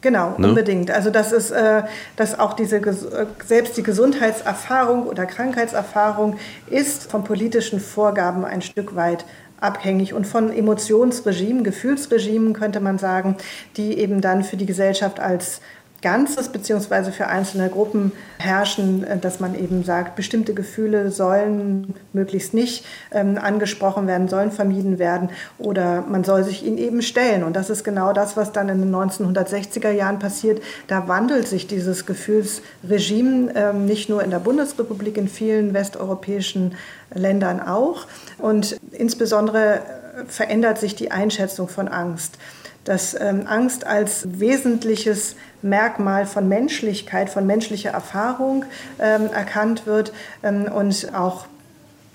Genau, 0.00 0.34
ne? 0.38 0.48
unbedingt. 0.48 0.90
Also 0.90 1.10
das 1.10 1.32
ist, 1.32 1.50
äh, 1.50 1.82
dass 2.16 2.38
auch 2.38 2.52
diese 2.52 2.76
äh, 2.76 3.26
selbst 3.44 3.76
die 3.76 3.82
Gesundheitserfahrung 3.82 5.06
oder 5.06 5.26
Krankheitserfahrung 5.26 6.36
ist 6.68 7.10
von 7.10 7.24
politischen 7.24 7.80
Vorgaben 7.80 8.44
ein 8.44 8.62
Stück 8.62 8.94
weit 8.94 9.24
abhängig 9.60 10.14
und 10.14 10.24
von 10.24 10.52
Emotionsregimen, 10.52 11.64
Gefühlsregimen 11.64 12.52
könnte 12.52 12.78
man 12.78 12.98
sagen, 12.98 13.36
die 13.76 13.98
eben 13.98 14.20
dann 14.20 14.44
für 14.44 14.56
die 14.56 14.66
Gesellschaft 14.66 15.18
als 15.18 15.60
Ganzes 16.00 16.50
beziehungsweise 16.50 17.10
für 17.10 17.26
einzelne 17.26 17.68
Gruppen 17.68 18.12
herrschen, 18.38 19.04
äh, 19.04 19.18
dass 19.18 19.40
man 19.40 19.54
eben 19.58 19.82
sagt, 19.84 20.14
bestimmte 20.14 20.54
Gefühle 20.54 21.10
sollen 21.10 21.94
möglichst 22.12 22.54
nicht 22.54 22.84
ähm, 23.12 23.38
angesprochen 23.38 24.06
werden, 24.06 24.28
sollen 24.28 24.52
vermieden 24.52 24.98
werden 24.98 25.30
oder 25.58 26.02
man 26.02 26.22
soll 26.22 26.44
sich 26.44 26.64
ihnen 26.64 26.78
eben 26.78 27.02
stellen. 27.02 27.42
Und 27.42 27.56
das 27.56 27.68
ist 27.68 27.82
genau 27.82 28.12
das, 28.12 28.36
was 28.36 28.52
dann 28.52 28.68
in 28.68 28.80
den 28.80 28.94
1960er 28.94 29.90
Jahren 29.90 30.18
passiert. 30.18 30.62
Da 30.86 31.08
wandelt 31.08 31.48
sich 31.48 31.66
dieses 31.66 32.06
Gefühlsregime 32.06 33.52
ähm, 33.54 33.86
nicht 33.86 34.08
nur 34.08 34.22
in 34.22 34.30
der 34.30 34.38
Bundesrepublik, 34.38 35.16
in 35.16 35.28
vielen 35.28 35.74
westeuropäischen 35.74 36.76
Ländern 37.12 37.60
auch. 37.60 38.06
Und 38.38 38.76
insbesondere 38.92 39.80
verändert 40.26 40.78
sich 40.78 40.94
die 40.94 41.10
Einschätzung 41.10 41.68
von 41.68 41.88
Angst 41.88 42.38
dass 42.88 43.14
ähm, 43.20 43.46
Angst 43.46 43.86
als 43.86 44.40
wesentliches 44.40 45.36
Merkmal 45.60 46.24
von 46.24 46.48
Menschlichkeit, 46.48 47.28
von 47.28 47.46
menschlicher 47.46 47.90
Erfahrung 47.90 48.64
ähm, 48.98 49.26
erkannt 49.30 49.86
wird 49.86 50.14
ähm, 50.42 50.72
und 50.74 51.14
auch 51.14 51.44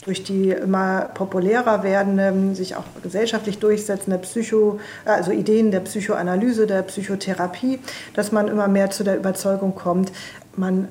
durch 0.04 0.24
die 0.24 0.50
immer 0.50 1.12
populärer 1.14 1.84
werdende, 1.84 2.56
sich 2.56 2.76
auch 2.76 2.86
gesellschaftlich 3.04 3.60
durchsetzende 3.60 4.18
Psycho, 4.18 4.80
also 5.06 5.32
Ideen 5.32 5.70
der 5.70 5.82
Psychoanalyse, 5.82 6.66
der 6.66 6.82
Psychotherapie, 6.82 7.80
dass 8.16 8.32
man 8.32 8.48
immer 8.48 8.68
mehr 8.68 8.90
zu 8.90 9.04
der 9.04 9.16
Überzeugung 9.16 9.76
kommt, 9.76 10.12
man 10.56 10.88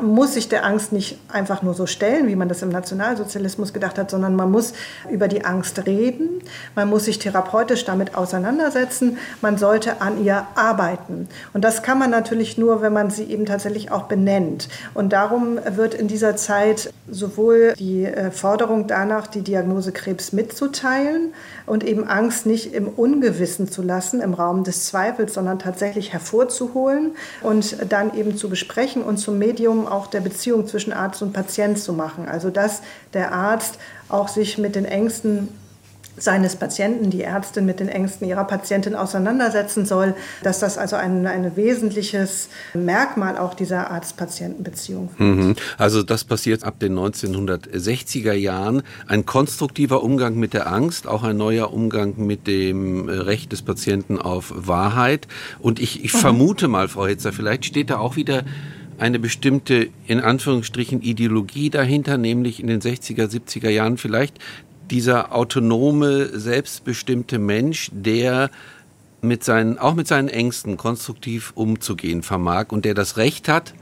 muss 0.00 0.34
sich 0.34 0.48
der 0.48 0.64
Angst 0.64 0.92
nicht 0.92 1.18
einfach 1.28 1.62
nur 1.62 1.74
so 1.74 1.86
stellen, 1.86 2.28
wie 2.28 2.36
man 2.36 2.48
das 2.48 2.62
im 2.62 2.68
Nationalsozialismus 2.68 3.72
gedacht 3.72 3.98
hat, 3.98 4.10
sondern 4.10 4.36
man 4.36 4.50
muss 4.50 4.72
über 5.10 5.28
die 5.28 5.44
Angst 5.44 5.86
reden, 5.86 6.42
man 6.74 6.88
muss 6.88 7.04
sich 7.04 7.18
therapeutisch 7.18 7.84
damit 7.84 8.14
auseinandersetzen, 8.14 9.18
man 9.40 9.58
sollte 9.58 10.00
an 10.00 10.22
ihr 10.24 10.46
arbeiten. 10.54 11.28
Und 11.52 11.64
das 11.64 11.82
kann 11.82 11.98
man 11.98 12.10
natürlich 12.10 12.58
nur, 12.58 12.82
wenn 12.82 12.92
man 12.92 13.10
sie 13.10 13.24
eben 13.24 13.46
tatsächlich 13.46 13.90
auch 13.90 14.04
benennt. 14.04 14.68
Und 14.94 15.12
darum 15.12 15.58
wird 15.76 15.94
in 15.94 16.08
dieser 16.08 16.36
Zeit 16.36 16.92
sowohl 17.10 17.74
die 17.78 18.04
äh, 18.04 18.30
Forderung 18.30 18.86
danach, 18.86 19.26
die 19.26 19.42
Diagnose 19.42 19.92
Krebs 19.92 20.32
mitzuteilen 20.32 21.34
und 21.66 21.84
eben 21.84 22.06
Angst 22.06 22.46
nicht 22.46 22.74
im 22.74 22.88
Ungewissen 22.88 23.70
zu 23.70 23.82
lassen, 23.82 24.20
im 24.20 24.34
Raum 24.34 24.64
des 24.64 24.84
Zweifels, 24.84 25.34
sondern 25.34 25.58
tatsächlich 25.58 26.12
hervorzuholen 26.12 27.12
und 27.42 27.76
dann 27.88 28.14
eben 28.14 28.36
zu 28.36 28.48
besprechen 28.48 29.02
und 29.02 29.18
zum 29.18 29.38
Medium 29.38 29.71
auch 29.86 30.06
der 30.06 30.20
Beziehung 30.20 30.66
zwischen 30.66 30.92
Arzt 30.92 31.22
und 31.22 31.32
Patient 31.32 31.78
zu 31.78 31.92
machen. 31.92 32.28
Also 32.28 32.50
dass 32.50 32.82
der 33.12 33.32
Arzt 33.32 33.78
auch 34.08 34.28
sich 34.28 34.58
mit 34.58 34.74
den 34.74 34.84
Ängsten 34.84 35.48
seines 36.16 36.56
Patienten, 36.56 37.10
die 37.10 37.22
Ärztin 37.22 37.64
mit 37.64 37.80
den 37.80 37.88
Ängsten 37.88 38.28
ihrer 38.28 38.44
Patientin 38.44 38.94
auseinandersetzen 38.94 39.86
soll, 39.86 40.14
dass 40.42 40.58
das 40.58 40.76
also 40.76 40.96
ein, 40.96 41.26
ein 41.26 41.56
wesentliches 41.56 42.48
Merkmal 42.74 43.38
auch 43.38 43.54
dieser 43.54 43.90
Arzt-Patienten-Beziehung 43.90 45.10
mhm. 45.16 45.56
Also 45.78 46.02
das 46.02 46.24
passiert 46.24 46.64
ab 46.64 46.78
den 46.80 46.98
1960er 46.98 48.32
Jahren. 48.32 48.82
Ein 49.06 49.24
konstruktiver 49.24 50.02
Umgang 50.02 50.36
mit 50.36 50.52
der 50.52 50.70
Angst, 50.70 51.06
auch 51.06 51.22
ein 51.22 51.36
neuer 51.36 51.72
Umgang 51.72 52.14
mit 52.18 52.46
dem 52.46 53.08
Recht 53.08 53.52
des 53.52 53.62
Patienten 53.62 54.18
auf 54.18 54.52
Wahrheit. 54.54 55.26
Und 55.60 55.80
ich, 55.80 56.04
ich 56.04 56.12
mhm. 56.12 56.18
vermute 56.18 56.68
mal, 56.68 56.88
Frau 56.88 57.06
Hitzer, 57.06 57.32
vielleicht 57.32 57.64
steht 57.64 57.90
da 57.90 57.98
auch 57.98 58.16
wieder 58.16 58.44
eine 58.98 59.18
bestimmte, 59.18 59.88
in 60.06 60.20
Anführungsstrichen, 60.20 61.02
Ideologie 61.02 61.70
dahinter, 61.70 62.18
nämlich 62.18 62.60
in 62.60 62.66
den 62.66 62.80
60er, 62.80 63.26
70er 63.26 63.70
Jahren 63.70 63.98
vielleicht 63.98 64.38
dieser 64.90 65.34
autonome, 65.34 66.38
selbstbestimmte 66.38 67.38
Mensch, 67.38 67.90
der 67.92 68.50
mit 69.22 69.44
seinen, 69.44 69.78
auch 69.78 69.94
mit 69.94 70.08
seinen 70.08 70.28
Ängsten 70.28 70.76
konstruktiv 70.76 71.52
umzugehen 71.54 72.22
vermag 72.22 72.66
und 72.70 72.84
der 72.84 72.94
das 72.94 73.16
Recht 73.16 73.48
hat, 73.48 73.72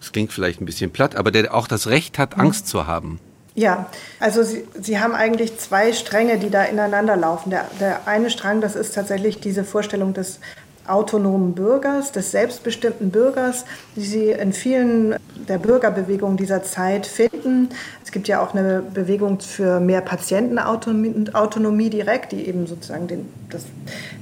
das 0.00 0.10
klingt 0.10 0.32
vielleicht 0.32 0.60
ein 0.60 0.64
bisschen 0.64 0.90
platt, 0.90 1.14
aber 1.14 1.30
der 1.30 1.54
auch 1.54 1.68
das 1.68 1.86
Recht 1.86 2.18
hat, 2.18 2.36
mhm. 2.36 2.42
Angst 2.42 2.66
zu 2.66 2.86
haben. 2.86 3.20
Ja, 3.54 3.90
also 4.18 4.42
Sie, 4.42 4.64
Sie 4.80 4.98
haben 4.98 5.14
eigentlich 5.14 5.58
zwei 5.58 5.92
Stränge, 5.92 6.38
die 6.38 6.48
da 6.48 6.64
ineinander 6.64 7.16
laufen. 7.16 7.50
Der, 7.50 7.70
der 7.78 8.08
eine 8.08 8.30
Strang, 8.30 8.62
das 8.62 8.74
ist 8.74 8.94
tatsächlich 8.94 9.40
diese 9.40 9.62
Vorstellung 9.62 10.14
des 10.14 10.40
autonomen 10.86 11.54
Bürgers, 11.54 12.12
des 12.12 12.30
selbstbestimmten 12.30 13.10
Bürgers, 13.10 13.64
die 13.96 14.00
Sie 14.00 14.30
in 14.30 14.52
vielen 14.52 15.16
der 15.48 15.58
Bürgerbewegungen 15.58 16.36
dieser 16.36 16.62
Zeit 16.62 17.06
finden. 17.06 17.68
Es 18.04 18.12
gibt 18.12 18.28
ja 18.28 18.42
auch 18.42 18.54
eine 18.54 18.82
Bewegung 18.82 19.40
für 19.40 19.80
mehr 19.80 20.00
Patientenautonomie 20.00 21.90
direkt, 21.90 22.32
die 22.32 22.46
eben 22.46 22.66
sozusagen 22.66 23.06
den, 23.06 23.28
das, 23.52 23.64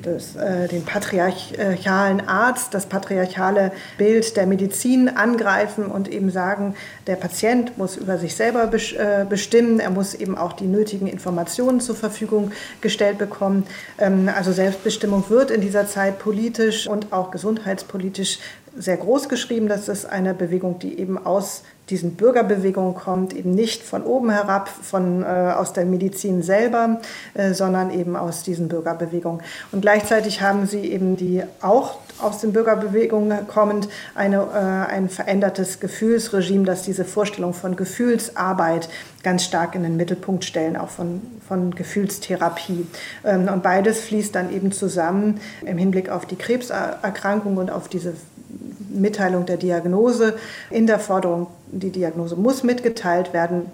das, 0.02 0.36
äh, 0.36 0.68
den 0.68 0.84
patriarchalen 0.84 2.26
Arzt, 2.26 2.74
das 2.74 2.86
patriarchale 2.86 3.72
Bild 3.98 4.36
der 4.36 4.46
Medizin 4.46 5.08
angreifen 5.08 5.86
und 5.86 6.08
eben 6.08 6.30
sagen, 6.30 6.74
der 7.06 7.16
Patient 7.16 7.76
muss 7.78 7.96
über 7.96 8.18
sich 8.18 8.34
selber 8.34 8.70
äh, 8.72 9.24
bestimmen, 9.28 9.80
er 9.80 9.90
muss 9.90 10.14
eben 10.14 10.36
auch 10.36 10.52
die 10.52 10.66
nötigen 10.66 11.06
Informationen 11.06 11.80
zur 11.80 11.96
Verfügung 11.96 12.52
gestellt 12.80 13.18
bekommen. 13.18 13.66
Ähm, 13.98 14.30
also 14.34 14.52
Selbstbestimmung 14.52 15.28
wird 15.28 15.50
in 15.50 15.60
dieser 15.60 15.86
Zeit 15.86 16.18
politisch 16.18 16.86
und 16.86 17.12
auch 17.12 17.30
gesundheitspolitisch 17.30 18.38
sehr 18.76 18.96
groß 18.96 19.28
geschrieben. 19.28 19.68
Das 19.68 19.88
ist 19.88 20.06
eine 20.06 20.34
Bewegung, 20.34 20.78
die 20.78 20.98
eben 20.98 21.18
aus 21.18 21.62
diesen 21.90 22.14
Bürgerbewegungen 22.14 22.94
kommt, 22.94 23.32
eben 23.32 23.50
nicht 23.50 23.82
von 23.82 24.02
oben 24.04 24.30
herab, 24.30 24.68
von, 24.68 25.22
äh, 25.22 25.26
aus 25.26 25.72
der 25.72 25.84
Medizin 25.84 26.42
selber, 26.42 27.00
äh, 27.34 27.52
sondern 27.52 27.90
eben 27.90 28.16
aus 28.16 28.42
diesen 28.42 28.68
Bürgerbewegungen. 28.68 29.42
Und 29.72 29.80
gleichzeitig 29.82 30.40
haben 30.40 30.66
sie 30.66 30.80
eben 30.80 31.16
die 31.16 31.42
auch 31.60 31.98
aus 32.20 32.38
den 32.38 32.52
Bürgerbewegungen 32.52 33.48
kommend 33.48 33.88
eine, 34.14 34.36
äh, 34.36 34.92
ein 34.92 35.08
verändertes 35.08 35.80
Gefühlsregime, 35.80 36.64
das 36.64 36.82
diese 36.82 37.04
Vorstellung 37.04 37.54
von 37.54 37.76
Gefühlsarbeit 37.76 38.88
ganz 39.22 39.44
stark 39.44 39.74
in 39.74 39.82
den 39.82 39.96
Mittelpunkt 39.96 40.44
stellen, 40.44 40.76
auch 40.76 40.88
von, 40.88 41.20
von 41.46 41.74
Gefühlstherapie. 41.74 42.86
Ähm, 43.24 43.48
und 43.48 43.62
beides 43.62 44.00
fließt 44.00 44.34
dann 44.34 44.52
eben 44.52 44.70
zusammen 44.72 45.40
im 45.64 45.78
Hinblick 45.78 46.08
auf 46.08 46.26
die 46.26 46.36
Krebserkrankung 46.36 47.56
und 47.56 47.70
auf 47.70 47.88
diese 47.88 48.14
Mitteilung 48.90 49.46
der 49.46 49.56
Diagnose. 49.56 50.34
In 50.70 50.86
der 50.86 50.98
Forderung, 50.98 51.46
die 51.70 51.90
Diagnose 51.90 52.36
muss 52.36 52.62
mitgeteilt 52.62 53.32
werden, 53.32 53.66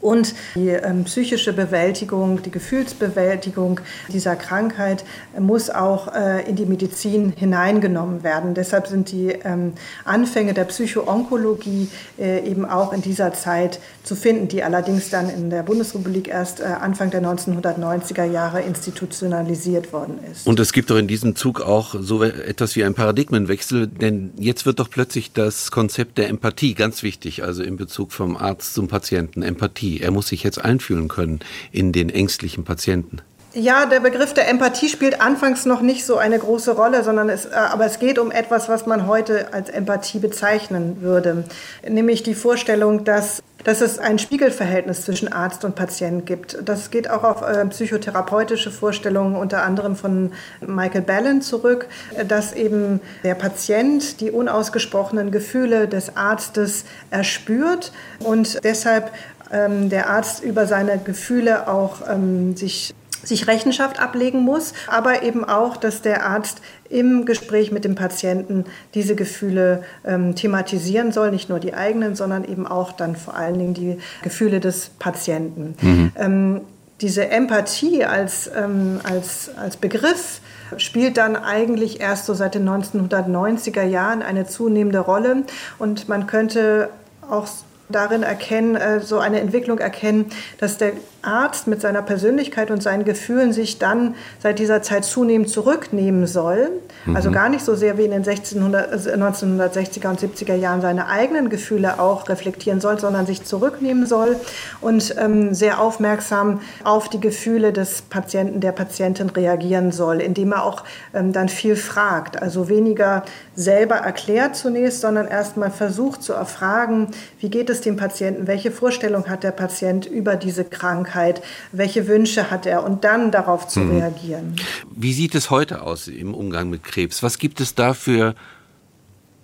und 0.00 0.34
die 0.54 0.68
ähm, 0.68 1.04
psychische 1.04 1.52
Bewältigung, 1.52 2.42
die 2.42 2.50
Gefühlsbewältigung 2.50 3.80
dieser 4.08 4.36
Krankheit 4.36 5.04
muss 5.38 5.68
auch 5.68 6.14
äh, 6.14 6.48
in 6.48 6.56
die 6.56 6.64
Medizin 6.64 7.32
hineingenommen 7.36 8.22
werden. 8.22 8.54
Deshalb 8.54 8.86
sind 8.86 9.12
die 9.12 9.28
ähm, 9.44 9.72
Anfänge 10.04 10.54
der 10.54 10.64
Psychoonkologie 10.64 11.88
äh, 12.18 12.48
eben 12.48 12.64
auch 12.64 12.92
in 12.92 13.02
dieser 13.02 13.34
Zeit 13.34 13.80
zu 14.02 14.16
finden, 14.16 14.48
die 14.48 14.62
allerdings 14.62 15.10
dann 15.10 15.28
in 15.28 15.50
der 15.50 15.62
Bundesrepublik 15.62 16.28
erst 16.28 16.60
äh, 16.60 16.64
Anfang 16.64 17.10
der 17.10 17.22
1990er 17.22 18.24
Jahre 18.24 18.62
institutionalisiert 18.62 19.92
worden 19.92 20.18
ist. 20.30 20.46
Und 20.46 20.60
es 20.60 20.72
gibt 20.72 20.90
doch 20.90 20.96
in 20.96 21.08
diesem 21.08 21.36
Zug 21.36 21.60
auch 21.60 21.94
so 21.98 22.22
etwas 22.22 22.74
wie 22.74 22.84
einen 22.84 22.94
Paradigmenwechsel, 22.94 23.86
denn 23.86 24.32
jetzt 24.38 24.64
wird 24.64 24.80
doch 24.80 24.88
plötzlich 24.88 25.32
das 25.32 25.70
Konzept 25.70 26.16
der 26.16 26.28
Empathie 26.28 26.74
ganz 26.74 27.02
wichtig, 27.02 27.42
also 27.42 27.62
in 27.62 27.76
Bezug 27.76 28.12
vom 28.12 28.36
Arzt 28.36 28.74
zum 28.74 28.88
Patienten. 28.88 29.42
Empathie 29.42 29.89
Empathie. 29.90 30.00
Er 30.00 30.10
muss 30.10 30.28
sich 30.28 30.42
jetzt 30.42 30.62
einfühlen 30.62 31.08
können 31.08 31.40
in 31.72 31.92
den 31.92 32.10
ängstlichen 32.10 32.64
Patienten. 32.64 33.20
Ja, 33.52 33.86
der 33.86 33.98
Begriff 33.98 34.32
der 34.32 34.48
Empathie 34.48 34.88
spielt 34.88 35.20
anfangs 35.20 35.66
noch 35.66 35.80
nicht 35.80 36.06
so 36.06 36.18
eine 36.18 36.38
große 36.38 36.70
Rolle, 36.70 37.02
sondern 37.02 37.28
es, 37.28 37.46
äh, 37.46 37.50
aber 37.54 37.84
es 37.84 37.98
geht 37.98 38.20
um 38.20 38.30
etwas, 38.30 38.68
was 38.68 38.86
man 38.86 39.08
heute 39.08 39.52
als 39.52 39.68
Empathie 39.68 40.20
bezeichnen 40.20 40.98
würde, 41.00 41.44
nämlich 41.88 42.22
die 42.22 42.34
Vorstellung, 42.34 43.02
dass 43.04 43.42
dass 43.64 43.80
es 43.80 43.98
ein 43.98 44.18
Spiegelverhältnis 44.18 45.04
zwischen 45.04 45.32
Arzt 45.32 45.64
und 45.64 45.74
Patient 45.74 46.24
gibt. 46.26 46.58
Das 46.64 46.90
geht 46.90 47.10
auch 47.10 47.24
auf 47.24 47.42
äh, 47.42 47.66
psychotherapeutische 47.66 48.70
Vorstellungen 48.70 49.36
unter 49.36 49.62
anderem 49.64 49.96
von 49.96 50.32
Michael 50.66 51.02
Ballen 51.02 51.42
zurück, 51.42 51.86
dass 52.26 52.52
eben 52.52 53.00
der 53.22 53.34
Patient 53.34 54.20
die 54.20 54.30
unausgesprochenen 54.30 55.30
Gefühle 55.30 55.88
des 55.88 56.16
Arztes 56.16 56.84
erspürt 57.10 57.92
und 58.20 58.64
deshalb 58.64 59.10
ähm, 59.52 59.88
der 59.88 60.10
Arzt 60.10 60.42
über 60.42 60.66
seine 60.66 60.98
Gefühle 60.98 61.68
auch 61.68 62.08
ähm, 62.08 62.56
sich 62.56 62.94
sich 63.22 63.46
Rechenschaft 63.46 64.00
ablegen 64.00 64.40
muss, 64.40 64.72
aber 64.86 65.22
eben 65.22 65.44
auch, 65.44 65.76
dass 65.76 66.02
der 66.02 66.24
Arzt 66.24 66.62
im 66.88 67.26
Gespräch 67.26 67.70
mit 67.70 67.84
dem 67.84 67.94
Patienten 67.94 68.64
diese 68.94 69.14
Gefühle 69.14 69.82
ähm, 70.04 70.34
thematisieren 70.34 71.12
soll, 71.12 71.30
nicht 71.30 71.48
nur 71.48 71.60
die 71.60 71.74
eigenen, 71.74 72.14
sondern 72.14 72.44
eben 72.44 72.66
auch 72.66 72.92
dann 72.92 73.16
vor 73.16 73.36
allen 73.36 73.58
Dingen 73.58 73.74
die 73.74 73.98
Gefühle 74.22 74.60
des 74.60 74.90
Patienten. 74.98 75.74
Mhm. 75.80 76.12
Ähm, 76.16 76.60
diese 77.00 77.28
Empathie 77.28 78.04
als, 78.04 78.50
ähm, 78.54 79.00
als, 79.04 79.50
als 79.56 79.76
Begriff 79.76 80.40
spielt 80.76 81.16
dann 81.16 81.36
eigentlich 81.36 82.00
erst 82.00 82.26
so 82.26 82.34
seit 82.34 82.54
den 82.54 82.68
1990er 82.68 83.82
Jahren 83.82 84.22
eine 84.22 84.46
zunehmende 84.46 85.00
Rolle 85.00 85.44
und 85.78 86.08
man 86.08 86.26
könnte 86.26 86.90
auch 87.28 87.46
darin 87.90 88.22
erkennen, 88.22 88.76
äh, 88.76 89.00
so 89.00 89.18
eine 89.18 89.40
Entwicklung 89.40 89.78
erkennen, 89.78 90.26
dass 90.58 90.78
der 90.78 90.92
Arzt 91.22 91.66
mit 91.66 91.80
seiner 91.80 92.02
Persönlichkeit 92.02 92.70
und 92.70 92.82
seinen 92.82 93.04
Gefühlen 93.04 93.52
sich 93.52 93.78
dann 93.78 94.14
seit 94.38 94.58
dieser 94.58 94.80
Zeit 94.82 95.04
zunehmend 95.04 95.50
zurücknehmen 95.50 96.26
soll. 96.26 96.70
Mhm. 97.04 97.16
Also 97.16 97.30
gar 97.30 97.48
nicht 97.48 97.64
so 97.64 97.74
sehr 97.74 97.98
wie 97.98 98.04
in 98.04 98.10
den 98.10 98.24
1600, 98.24 98.94
1960er 98.94 100.08
und 100.08 100.20
70er 100.20 100.54
Jahren 100.54 100.80
seine 100.80 101.08
eigenen 101.08 101.50
Gefühle 101.50 102.00
auch 102.00 102.28
reflektieren 102.28 102.80
soll, 102.80 102.98
sondern 102.98 103.26
sich 103.26 103.44
zurücknehmen 103.44 104.06
soll 104.06 104.36
und 104.80 105.14
ähm, 105.18 105.54
sehr 105.54 105.80
aufmerksam 105.80 106.60
auf 106.84 107.08
die 107.08 107.20
Gefühle 107.20 107.72
des 107.72 108.02
Patienten, 108.02 108.60
der 108.60 108.72
Patientin 108.72 109.28
reagieren 109.28 109.92
soll, 109.92 110.20
indem 110.20 110.52
er 110.52 110.64
auch 110.64 110.84
ähm, 111.12 111.32
dann 111.32 111.48
viel 111.48 111.76
fragt. 111.76 112.40
Also 112.40 112.68
weniger 112.68 113.24
selber 113.54 113.96
erklärt 113.96 114.56
zunächst, 114.56 115.02
sondern 115.02 115.28
erstmal 115.28 115.70
versucht 115.70 116.22
zu 116.22 116.32
erfragen, 116.32 117.08
wie 117.40 117.50
geht 117.50 117.68
es 117.68 117.79
dem 117.80 117.96
Patienten, 117.96 118.46
welche 118.46 118.70
Vorstellung 118.70 119.28
hat 119.28 119.44
der 119.44 119.52
Patient 119.52 120.06
über 120.06 120.36
diese 120.36 120.64
Krankheit 120.64 121.00
Krankheit, 121.00 121.42
welche 121.72 122.06
Wünsche 122.08 122.50
hat 122.50 122.66
er 122.66 122.84
und 122.84 123.04
dann 123.04 123.30
darauf 123.30 123.68
zu 123.68 123.80
mhm. 123.80 123.98
reagieren. 123.98 124.56
Wie 124.90 125.12
sieht 125.12 125.34
es 125.34 125.50
heute 125.50 125.82
aus 125.82 126.08
im 126.08 126.34
Umgang 126.34 126.70
mit 126.70 126.84
Krebs? 126.84 127.22
Was 127.22 127.38
gibt 127.38 127.60
es 127.60 127.74
da 127.74 127.92
für 127.94 128.34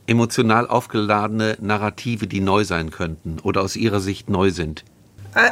emotional 0.06 0.66
aufgeladene 0.66 1.56
Narrative, 1.60 2.26
die 2.26 2.40
neu 2.40 2.64
sein 2.64 2.90
könnten 2.90 3.38
oder 3.42 3.62
aus 3.62 3.76
Ihrer 3.76 4.00
Sicht 4.00 4.30
neu 4.30 4.50
sind? 4.50 4.84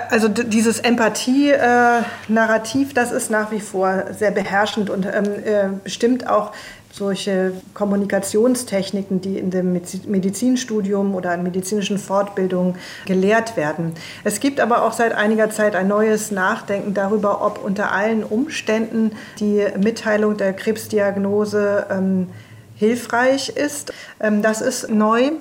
Also 0.09 0.29
dieses 0.29 0.79
Empathie-Narrativ, 0.79 2.95
das 2.95 3.13
ist 3.13 3.31
nach 3.31 3.51
wie 3.51 3.61
vor 3.61 4.05
sehr 4.17 4.31
beherrschend 4.31 4.89
und 4.89 5.05
ähm, 5.05 5.25
äh, 5.45 5.69
bestimmt 5.83 6.27
auch 6.27 6.53
solche 6.97 7.53
Kommunikationstechniken, 7.75 9.21
die 9.21 9.39
in 9.39 9.51
dem 9.51 9.73
Medizinstudium 9.73 11.15
oder 11.15 11.35
in 11.35 11.43
medizinischen 11.43 11.99
Fortbildungen 11.99 12.77
gelehrt 13.05 13.57
werden. 13.57 13.95
Es 14.23 14.39
gibt 14.39 14.61
aber 14.61 14.85
auch 14.85 14.93
seit 14.93 15.13
einiger 15.13 15.51
Zeit 15.51 15.75
ein 15.75 15.89
neues 15.89 16.31
Nachdenken 16.31 16.95
darüber, 16.95 17.45
ob 17.45 17.65
unter 17.65 17.91
allen 17.91 18.23
Umständen 18.23 19.11
die 19.41 19.67
Mitteilung 19.83 20.37
der 20.37 20.53
Krebsdiagnose 20.53 21.87
ähm, 21.91 22.29
hilfreich 22.77 23.49
ist. 23.49 23.93
Ähm, 24.21 24.43
das 24.43 24.61
ist 24.61 24.89
neu. 24.89 25.33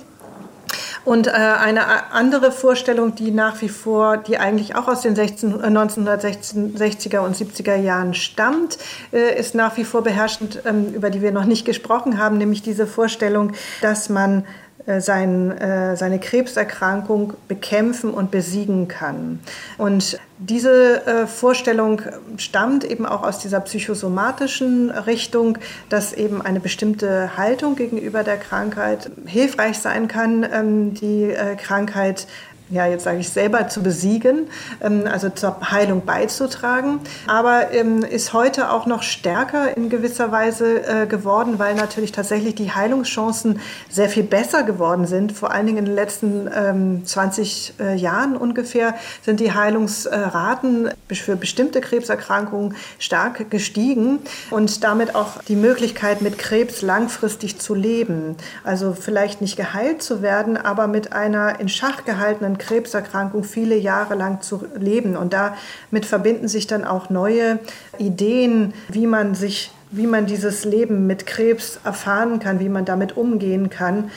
Und 1.04 1.26
äh, 1.26 1.30
eine 1.32 2.12
andere 2.12 2.50
Vorstellung, 2.50 3.14
die 3.14 3.30
nach 3.30 3.60
wie 3.60 3.68
vor, 3.68 4.16
die 4.16 4.38
eigentlich 4.38 4.74
auch 4.74 4.88
aus 4.88 5.02
den 5.02 5.14
16, 5.14 5.62
1960er 5.62 7.18
und 7.18 7.36
70er 7.36 7.76
Jahren 7.76 8.14
stammt, 8.14 8.78
äh, 9.12 9.38
ist 9.38 9.54
nach 9.54 9.76
wie 9.76 9.84
vor 9.84 10.02
beherrschend, 10.02 10.62
ähm, 10.64 10.94
über 10.94 11.10
die 11.10 11.20
wir 11.20 11.30
noch 11.30 11.44
nicht 11.44 11.66
gesprochen 11.66 12.18
haben, 12.18 12.38
nämlich 12.38 12.62
diese 12.62 12.86
Vorstellung, 12.86 13.52
dass 13.82 14.08
man 14.08 14.40
äh, 14.40 14.44
sein, 14.86 15.50
äh, 15.58 15.96
seine 15.96 16.18
Krebserkrankung 16.18 17.34
bekämpfen 17.48 18.10
und 18.10 18.30
besiegen 18.30 18.86
kann. 18.88 19.40
Und 19.78 20.18
diese 20.38 21.06
äh, 21.06 21.26
Vorstellung 21.26 22.02
stammt 22.36 22.84
eben 22.84 23.06
auch 23.06 23.22
aus 23.22 23.38
dieser 23.38 23.60
psychosomatischen 23.60 24.90
Richtung, 24.90 25.58
dass 25.88 26.12
eben 26.12 26.42
eine 26.42 26.60
bestimmte 26.60 27.36
Haltung 27.36 27.76
gegenüber 27.76 28.24
der 28.24 28.36
Krankheit 28.36 29.10
hilfreich 29.24 29.78
sein 29.78 30.06
kann, 30.08 30.46
ähm, 30.52 30.94
die 30.94 31.34
Krankheit 31.56 32.26
ja, 32.74 32.86
jetzt 32.86 33.04
sage 33.04 33.18
ich 33.18 33.28
selber, 33.28 33.68
zu 33.68 33.82
besiegen, 33.82 34.48
ähm, 34.82 35.04
also 35.10 35.30
zur 35.30 35.70
Heilung 35.70 36.04
beizutragen. 36.04 37.00
Aber 37.26 37.72
ähm, 37.72 38.02
ist 38.02 38.32
heute 38.32 38.70
auch 38.70 38.86
noch 38.86 39.02
stärker 39.02 39.76
in 39.76 39.88
gewisser 39.88 40.32
Weise 40.32 40.84
äh, 40.84 41.06
geworden, 41.06 41.58
weil 41.58 41.74
natürlich 41.76 42.10
tatsächlich 42.12 42.56
die 42.56 42.72
Heilungschancen 42.72 43.60
sehr 43.88 44.08
viel 44.08 44.24
besser 44.24 44.64
geworden 44.64 45.06
sind. 45.06 45.32
Vor 45.32 45.52
allen 45.52 45.66
Dingen 45.66 45.78
in 45.78 45.84
den 45.86 45.94
letzten 45.94 47.04
20 47.04 47.74
ähm, 47.78 47.86
äh, 47.86 47.94
Jahren 47.94 48.36
ungefähr 48.36 48.94
sind 49.22 49.38
die 49.38 49.52
Heilungsraten 49.52 50.90
für 51.12 51.36
bestimmte 51.36 51.80
Krebserkrankungen 51.80 52.74
stark 52.98 53.50
gestiegen 53.50 54.18
und 54.50 54.82
damit 54.82 55.14
auch 55.14 55.42
die 55.46 55.56
Möglichkeit, 55.56 56.22
mit 56.22 56.38
Krebs 56.38 56.82
langfristig 56.82 57.60
zu 57.60 57.74
leben. 57.74 58.36
Also 58.64 58.94
vielleicht 58.94 59.40
nicht 59.40 59.56
geheilt 59.56 60.02
zu 60.02 60.22
werden, 60.22 60.56
aber 60.56 60.88
mit 60.88 61.12
einer 61.12 61.60
in 61.60 61.68
Schach 61.68 62.04
gehaltenen 62.04 62.58
Krebserkrankung 62.64 63.44
viele 63.44 63.76
Jahre 63.76 64.14
lang 64.14 64.40
zu 64.40 64.64
leben. 64.76 65.16
Und 65.16 65.32
damit 65.32 66.06
verbinden 66.06 66.48
sich 66.48 66.66
dann 66.66 66.84
auch 66.84 67.10
neue 67.10 67.58
Ideen, 67.98 68.74
wie 68.88 69.06
man 69.06 69.34
sich 69.34 69.70
wie 69.96 70.08
man 70.08 70.26
dieses 70.26 70.64
Leben 70.64 71.06
mit 71.06 71.24
Krebs 71.24 71.78
erfahren 71.84 72.40
kann, 72.40 72.58
wie 72.58 72.68
man 72.68 72.84
damit 72.84 73.16
umgehen 73.16 73.70
kann 73.70 74.10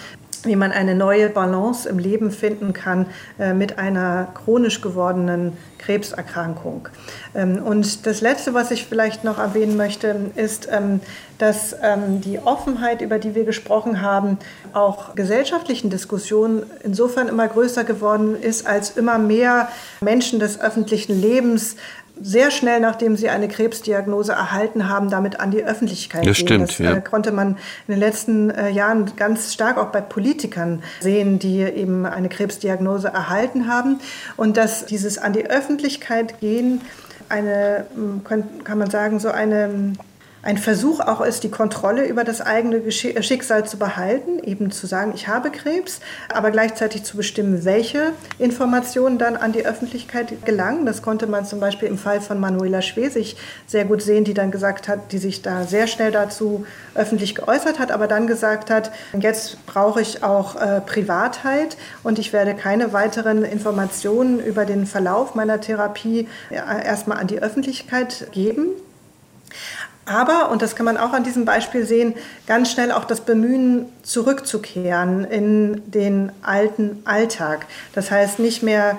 wie 0.45 0.55
man 0.55 0.71
eine 0.71 0.95
neue 0.95 1.29
Balance 1.29 1.87
im 1.87 1.99
Leben 1.99 2.31
finden 2.31 2.73
kann 2.73 3.07
äh, 3.39 3.53
mit 3.53 3.79
einer 3.79 4.27
chronisch 4.33 4.81
gewordenen 4.81 5.53
Krebserkrankung. 5.77 6.89
Ähm, 7.35 7.61
und 7.63 8.05
das 8.05 8.21
Letzte, 8.21 8.53
was 8.53 8.71
ich 8.71 8.85
vielleicht 8.85 9.23
noch 9.23 9.39
erwähnen 9.39 9.77
möchte, 9.77 10.15
ist, 10.35 10.67
ähm, 10.71 11.01
dass 11.37 11.75
ähm, 11.81 12.21
die 12.21 12.39
Offenheit, 12.39 13.01
über 13.01 13.19
die 13.19 13.35
wir 13.35 13.45
gesprochen 13.45 14.01
haben, 14.01 14.37
auch 14.73 15.15
gesellschaftlichen 15.15 15.89
Diskussionen 15.89 16.63
insofern 16.83 17.27
immer 17.27 17.47
größer 17.47 17.83
geworden 17.83 18.35
ist, 18.35 18.65
als 18.65 18.97
immer 18.97 19.17
mehr 19.17 19.69
Menschen 20.01 20.39
des 20.39 20.59
öffentlichen 20.59 21.19
Lebens 21.19 21.75
sehr 22.21 22.51
schnell, 22.51 22.79
nachdem 22.79 23.15
sie 23.15 23.29
eine 23.29 23.47
Krebsdiagnose 23.47 24.31
erhalten 24.31 24.89
haben, 24.89 25.09
damit 25.09 25.39
an 25.39 25.51
die 25.51 25.63
Öffentlichkeit 25.63 26.25
das 26.25 26.37
gehen. 26.37 26.47
Stimmt, 26.47 26.69
das 26.69 26.77
ja. 26.77 26.95
äh, 26.95 27.01
konnte 27.01 27.31
man 27.31 27.57
in 27.87 27.93
den 27.93 27.99
letzten 27.99 28.49
äh, 28.49 28.69
Jahren 28.69 29.11
ganz 29.15 29.53
stark 29.53 29.77
auch 29.77 29.87
bei 29.87 30.01
Politikern 30.01 30.83
sehen, 30.99 31.39
die 31.39 31.61
eben 31.61 32.05
eine 32.05 32.29
Krebsdiagnose 32.29 33.07
erhalten 33.07 33.67
haben. 33.67 33.99
Und 34.35 34.57
dass 34.57 34.85
dieses 34.85 35.17
an 35.17 35.33
die 35.33 35.49
Öffentlichkeit 35.49 36.39
gehen 36.39 36.81
eine, 37.29 37.85
kann 38.63 38.77
man 38.77 38.89
sagen, 38.89 39.19
so 39.19 39.29
eine 39.29 39.93
ein 40.47 40.57
Versuch 40.57 41.01
auch 41.01 41.19
ist, 41.19 41.43
die 41.43 41.51
Kontrolle 41.51 42.05
über 42.05 42.23
das 42.23 42.39
eigene 42.39 42.77
äh, 42.77 43.21
Schicksal 43.21 43.67
zu 43.67 43.77
behalten, 43.77 44.39
eben 44.41 44.71
zu 44.71 44.87
sagen, 44.87 45.11
ich 45.13 45.27
habe 45.27 45.51
Krebs, 45.51 45.99
aber 46.33 46.51
gleichzeitig 46.51 47.03
zu 47.03 47.17
bestimmen, 47.17 47.65
welche 47.65 48.13
Informationen 48.39 49.17
dann 49.17 49.35
an 49.35 49.51
die 49.51 49.65
Öffentlichkeit 49.65 50.45
gelangen. 50.45 50.85
Das 50.85 51.01
konnte 51.01 51.27
man 51.27 51.45
zum 51.45 51.59
Beispiel 51.59 51.89
im 51.89 51.97
Fall 51.97 52.21
von 52.21 52.39
Manuela 52.39 52.81
Schwesig 52.81 53.35
sehr 53.65 53.83
gut 53.83 54.01
sehen, 54.01 54.23
die 54.23 54.33
dann 54.33 54.49
gesagt 54.49 54.87
hat, 54.87 55.11
die 55.11 55.17
sich 55.17 55.41
da 55.41 55.65
sehr 55.65 55.85
schnell 55.85 56.11
dazu 56.11 56.65
öffentlich 56.95 57.35
geäußert 57.35 57.77
hat, 57.77 57.91
aber 57.91 58.07
dann 58.07 58.25
gesagt 58.25 58.69
hat, 58.69 58.91
jetzt 59.19 59.65
brauche 59.65 60.01
ich 60.01 60.23
auch 60.23 60.55
äh, 60.55 60.79
Privatheit 60.79 61.75
und 62.03 62.19
ich 62.19 62.31
werde 62.31 62.55
keine 62.55 62.93
weiteren 62.93 63.43
Informationen 63.43 64.39
über 64.39 64.63
den 64.63 64.85
Verlauf 64.85 65.35
meiner 65.35 65.59
Therapie 65.59 66.29
äh, 66.49 66.85
erstmal 66.85 67.17
an 67.17 67.27
die 67.27 67.39
Öffentlichkeit 67.39 68.31
geben. 68.31 68.69
Aber, 70.07 70.49
und 70.51 70.61
das 70.61 70.75
kann 70.75 70.85
man 70.85 70.97
auch 70.97 71.11
an 71.11 71.23
diesem 71.23 71.43
Beispiel 71.43 71.85
sehen, 71.85 72.13
ganz 72.47 72.71
schnell 72.71 72.93
auch 72.93 73.03
das 73.03 73.21
Bemühen 73.21 73.87
zurückzukehren 74.03 75.25
in 75.25 75.81
den 75.91 76.31
alten 76.41 77.01
Alltag. 77.03 77.65
Das 77.93 78.09
heißt, 78.09 78.39
nicht 78.39 78.63
mehr 78.63 78.97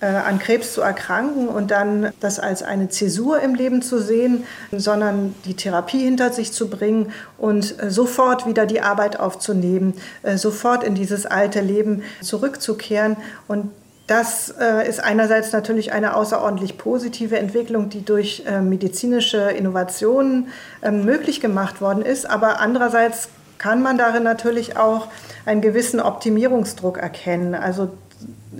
äh, 0.00 0.06
an 0.06 0.38
Krebs 0.38 0.74
zu 0.74 0.82
erkranken 0.82 1.48
und 1.48 1.70
dann 1.70 2.12
das 2.20 2.38
als 2.38 2.62
eine 2.62 2.90
Zäsur 2.90 3.40
im 3.40 3.54
Leben 3.54 3.80
zu 3.80 4.00
sehen, 4.00 4.44
sondern 4.70 5.34
die 5.46 5.54
Therapie 5.54 6.00
hinter 6.00 6.30
sich 6.30 6.52
zu 6.52 6.68
bringen 6.68 7.12
und 7.38 7.82
äh, 7.82 7.90
sofort 7.90 8.46
wieder 8.46 8.66
die 8.66 8.82
Arbeit 8.82 9.18
aufzunehmen, 9.18 9.94
äh, 10.22 10.36
sofort 10.36 10.84
in 10.84 10.94
dieses 10.94 11.24
alte 11.24 11.60
Leben 11.60 12.02
zurückzukehren 12.20 13.16
und 13.48 13.70
das 14.10 14.52
äh, 14.58 14.88
ist 14.88 14.98
einerseits 14.98 15.52
natürlich 15.52 15.92
eine 15.92 16.16
außerordentlich 16.16 16.76
positive 16.76 17.38
Entwicklung, 17.38 17.90
die 17.90 18.04
durch 18.04 18.42
äh, 18.44 18.60
medizinische 18.60 19.38
Innovationen 19.52 20.48
äh, 20.82 20.90
möglich 20.90 21.40
gemacht 21.40 21.80
worden 21.80 22.04
ist. 22.04 22.28
Aber 22.28 22.58
andererseits 22.58 23.28
kann 23.58 23.82
man 23.82 23.98
darin 23.98 24.24
natürlich 24.24 24.76
auch 24.76 25.06
einen 25.46 25.60
gewissen 25.60 26.00
Optimierungsdruck 26.00 26.98
erkennen. 26.98 27.54
Also 27.54 27.90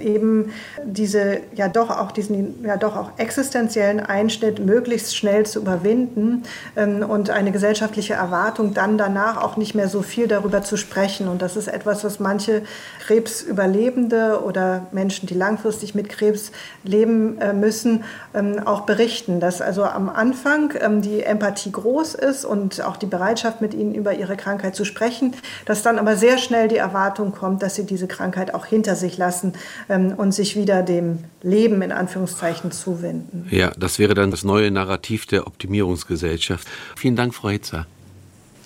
eben 0.01 0.53
diese 0.85 1.41
ja 1.55 1.69
doch 1.69 1.91
auch 1.91 2.13
diesen 2.13 2.65
ja 2.65 2.77
doch 2.77 2.97
auch 2.97 3.13
existenziellen 3.19 4.01
Einschnitt 4.01 4.65
möglichst 4.65 5.17
schnell 5.17 5.47
zu 5.47 5.61
überwinden 5.61 6.43
ähm, 6.77 7.03
und 7.09 7.31
eine 7.31 7.53
gesellschaftliche 7.53 8.15
Erwartung 8.15 8.75
dann 8.75 8.99
danach 8.99 9.37
auch 9.43 9.57
nicht 9.57 9.75
mehr 9.75 9.89
so 9.89 10.03
viel 10.03 10.27
darüber 10.27 10.63
zu 10.63 10.77
sprechen. 10.77 11.29
Und 11.29 11.43
das 11.43 11.57
ist 11.57 11.69
etwas 11.69 12.05
was 12.05 12.21
manche 12.21 12.63
Krebsüberlebende 13.07 14.43
oder 14.45 14.87
Menschen 14.93 15.27
die 15.27 15.35
langfristig 15.35 15.95
mit 15.95 16.09
Krebs 16.09 16.53
leben 16.85 17.41
äh, 17.41 17.53
müssen 17.53 18.05
ähm, 18.35 18.61
auch 18.65 18.83
berichten 18.83 19.41
dass 19.41 19.61
also 19.61 19.85
am 19.85 20.09
Anfang 20.09 20.73
ähm, 20.81 21.03
die 21.03 21.23
Empathie 21.23 21.73
groß 21.73 22.15
ist 22.15 22.45
und 22.45 22.85
auch 22.85 22.97
die 22.97 23.07
Bereitschaft 23.07 23.61
mit 23.61 23.75
ihnen 23.75 23.95
über 23.95 24.15
ihre 24.15 24.37
Krankheit 24.37 24.75
zu 24.75 24.85
sprechen 24.85 25.35
dass 25.67 25.83
dann 25.83 25.99
aber 25.99 26.17
sehr 26.17 26.39
schnell 26.39 26.69
die 26.69 26.77
Erwartung 26.77 27.33
kommt 27.33 27.63
dass 27.63 27.75
sie 27.75 27.85
diese 27.85 28.07
Krankheit 28.07 28.55
auch 28.55 28.67
hinter 28.67 28.97
sich 28.97 29.19
lassen 29.19 29.55
ähm, 29.91 30.15
und 30.17 30.33
sich 30.33 30.57
wieder 30.57 30.83
dem 30.83 31.19
Leben 31.43 31.83
in 31.83 31.93
Anführungszeichen 31.93 32.73
zuwenden. 32.73 33.47
Ja, 33.51 33.73
das 33.79 33.99
wäre 33.99 34.15
dann 34.15 34.31
das 34.31 34.45
neue 34.45 34.71
Narrativ 34.71 35.27
der 35.27 35.47
Optimierungsgesellschaft. 35.47 36.67
Vielen 36.97 37.17
Dank, 37.17 37.35
Frau 37.35 37.51
Hitzer. 37.51 37.87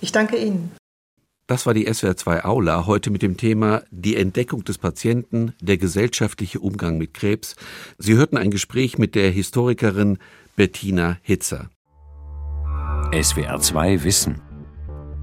Ich 0.01 0.13
danke 0.13 0.37
Ihnen. 0.37 0.71
Das 1.47 1.67
war 1.67 1.75
die 1.75 1.89
SWR2 1.89 2.45
Aula, 2.45 2.87
heute 2.87 3.11
mit 3.11 3.21
dem 3.21 3.37
Thema 3.37 3.83
Die 3.91 4.17
Entdeckung 4.17 4.65
des 4.65 4.79
Patienten, 4.79 5.53
der 5.61 5.77
gesellschaftliche 5.77 6.61
Umgang 6.61 6.97
mit 6.97 7.13
Krebs. 7.13 7.57
Sie 7.99 8.15
hörten 8.15 8.39
ein 8.39 8.51
Gespräch 8.51 8.97
mit 8.97 9.15
der 9.15 9.31
Historikerin 9.31 10.19
Bettina 10.57 11.19
Hitzer. 11.23 11.69
SWR2 13.11 14.05
Wissen. 14.05 14.41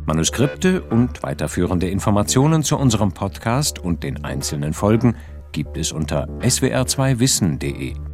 Manuskripte 0.05 0.81
und 0.81 1.23
weiterführende 1.23 1.89
Informationen 1.89 2.63
zu 2.63 2.77
unserem 2.77 3.13
Podcast 3.13 3.79
und 3.79 4.03
den 4.03 4.23
einzelnen 4.23 4.73
Folgen 4.73 5.15
gibt 5.51 5.77
es 5.77 5.91
unter 5.91 6.27
swr2wissen.de. 6.39 8.10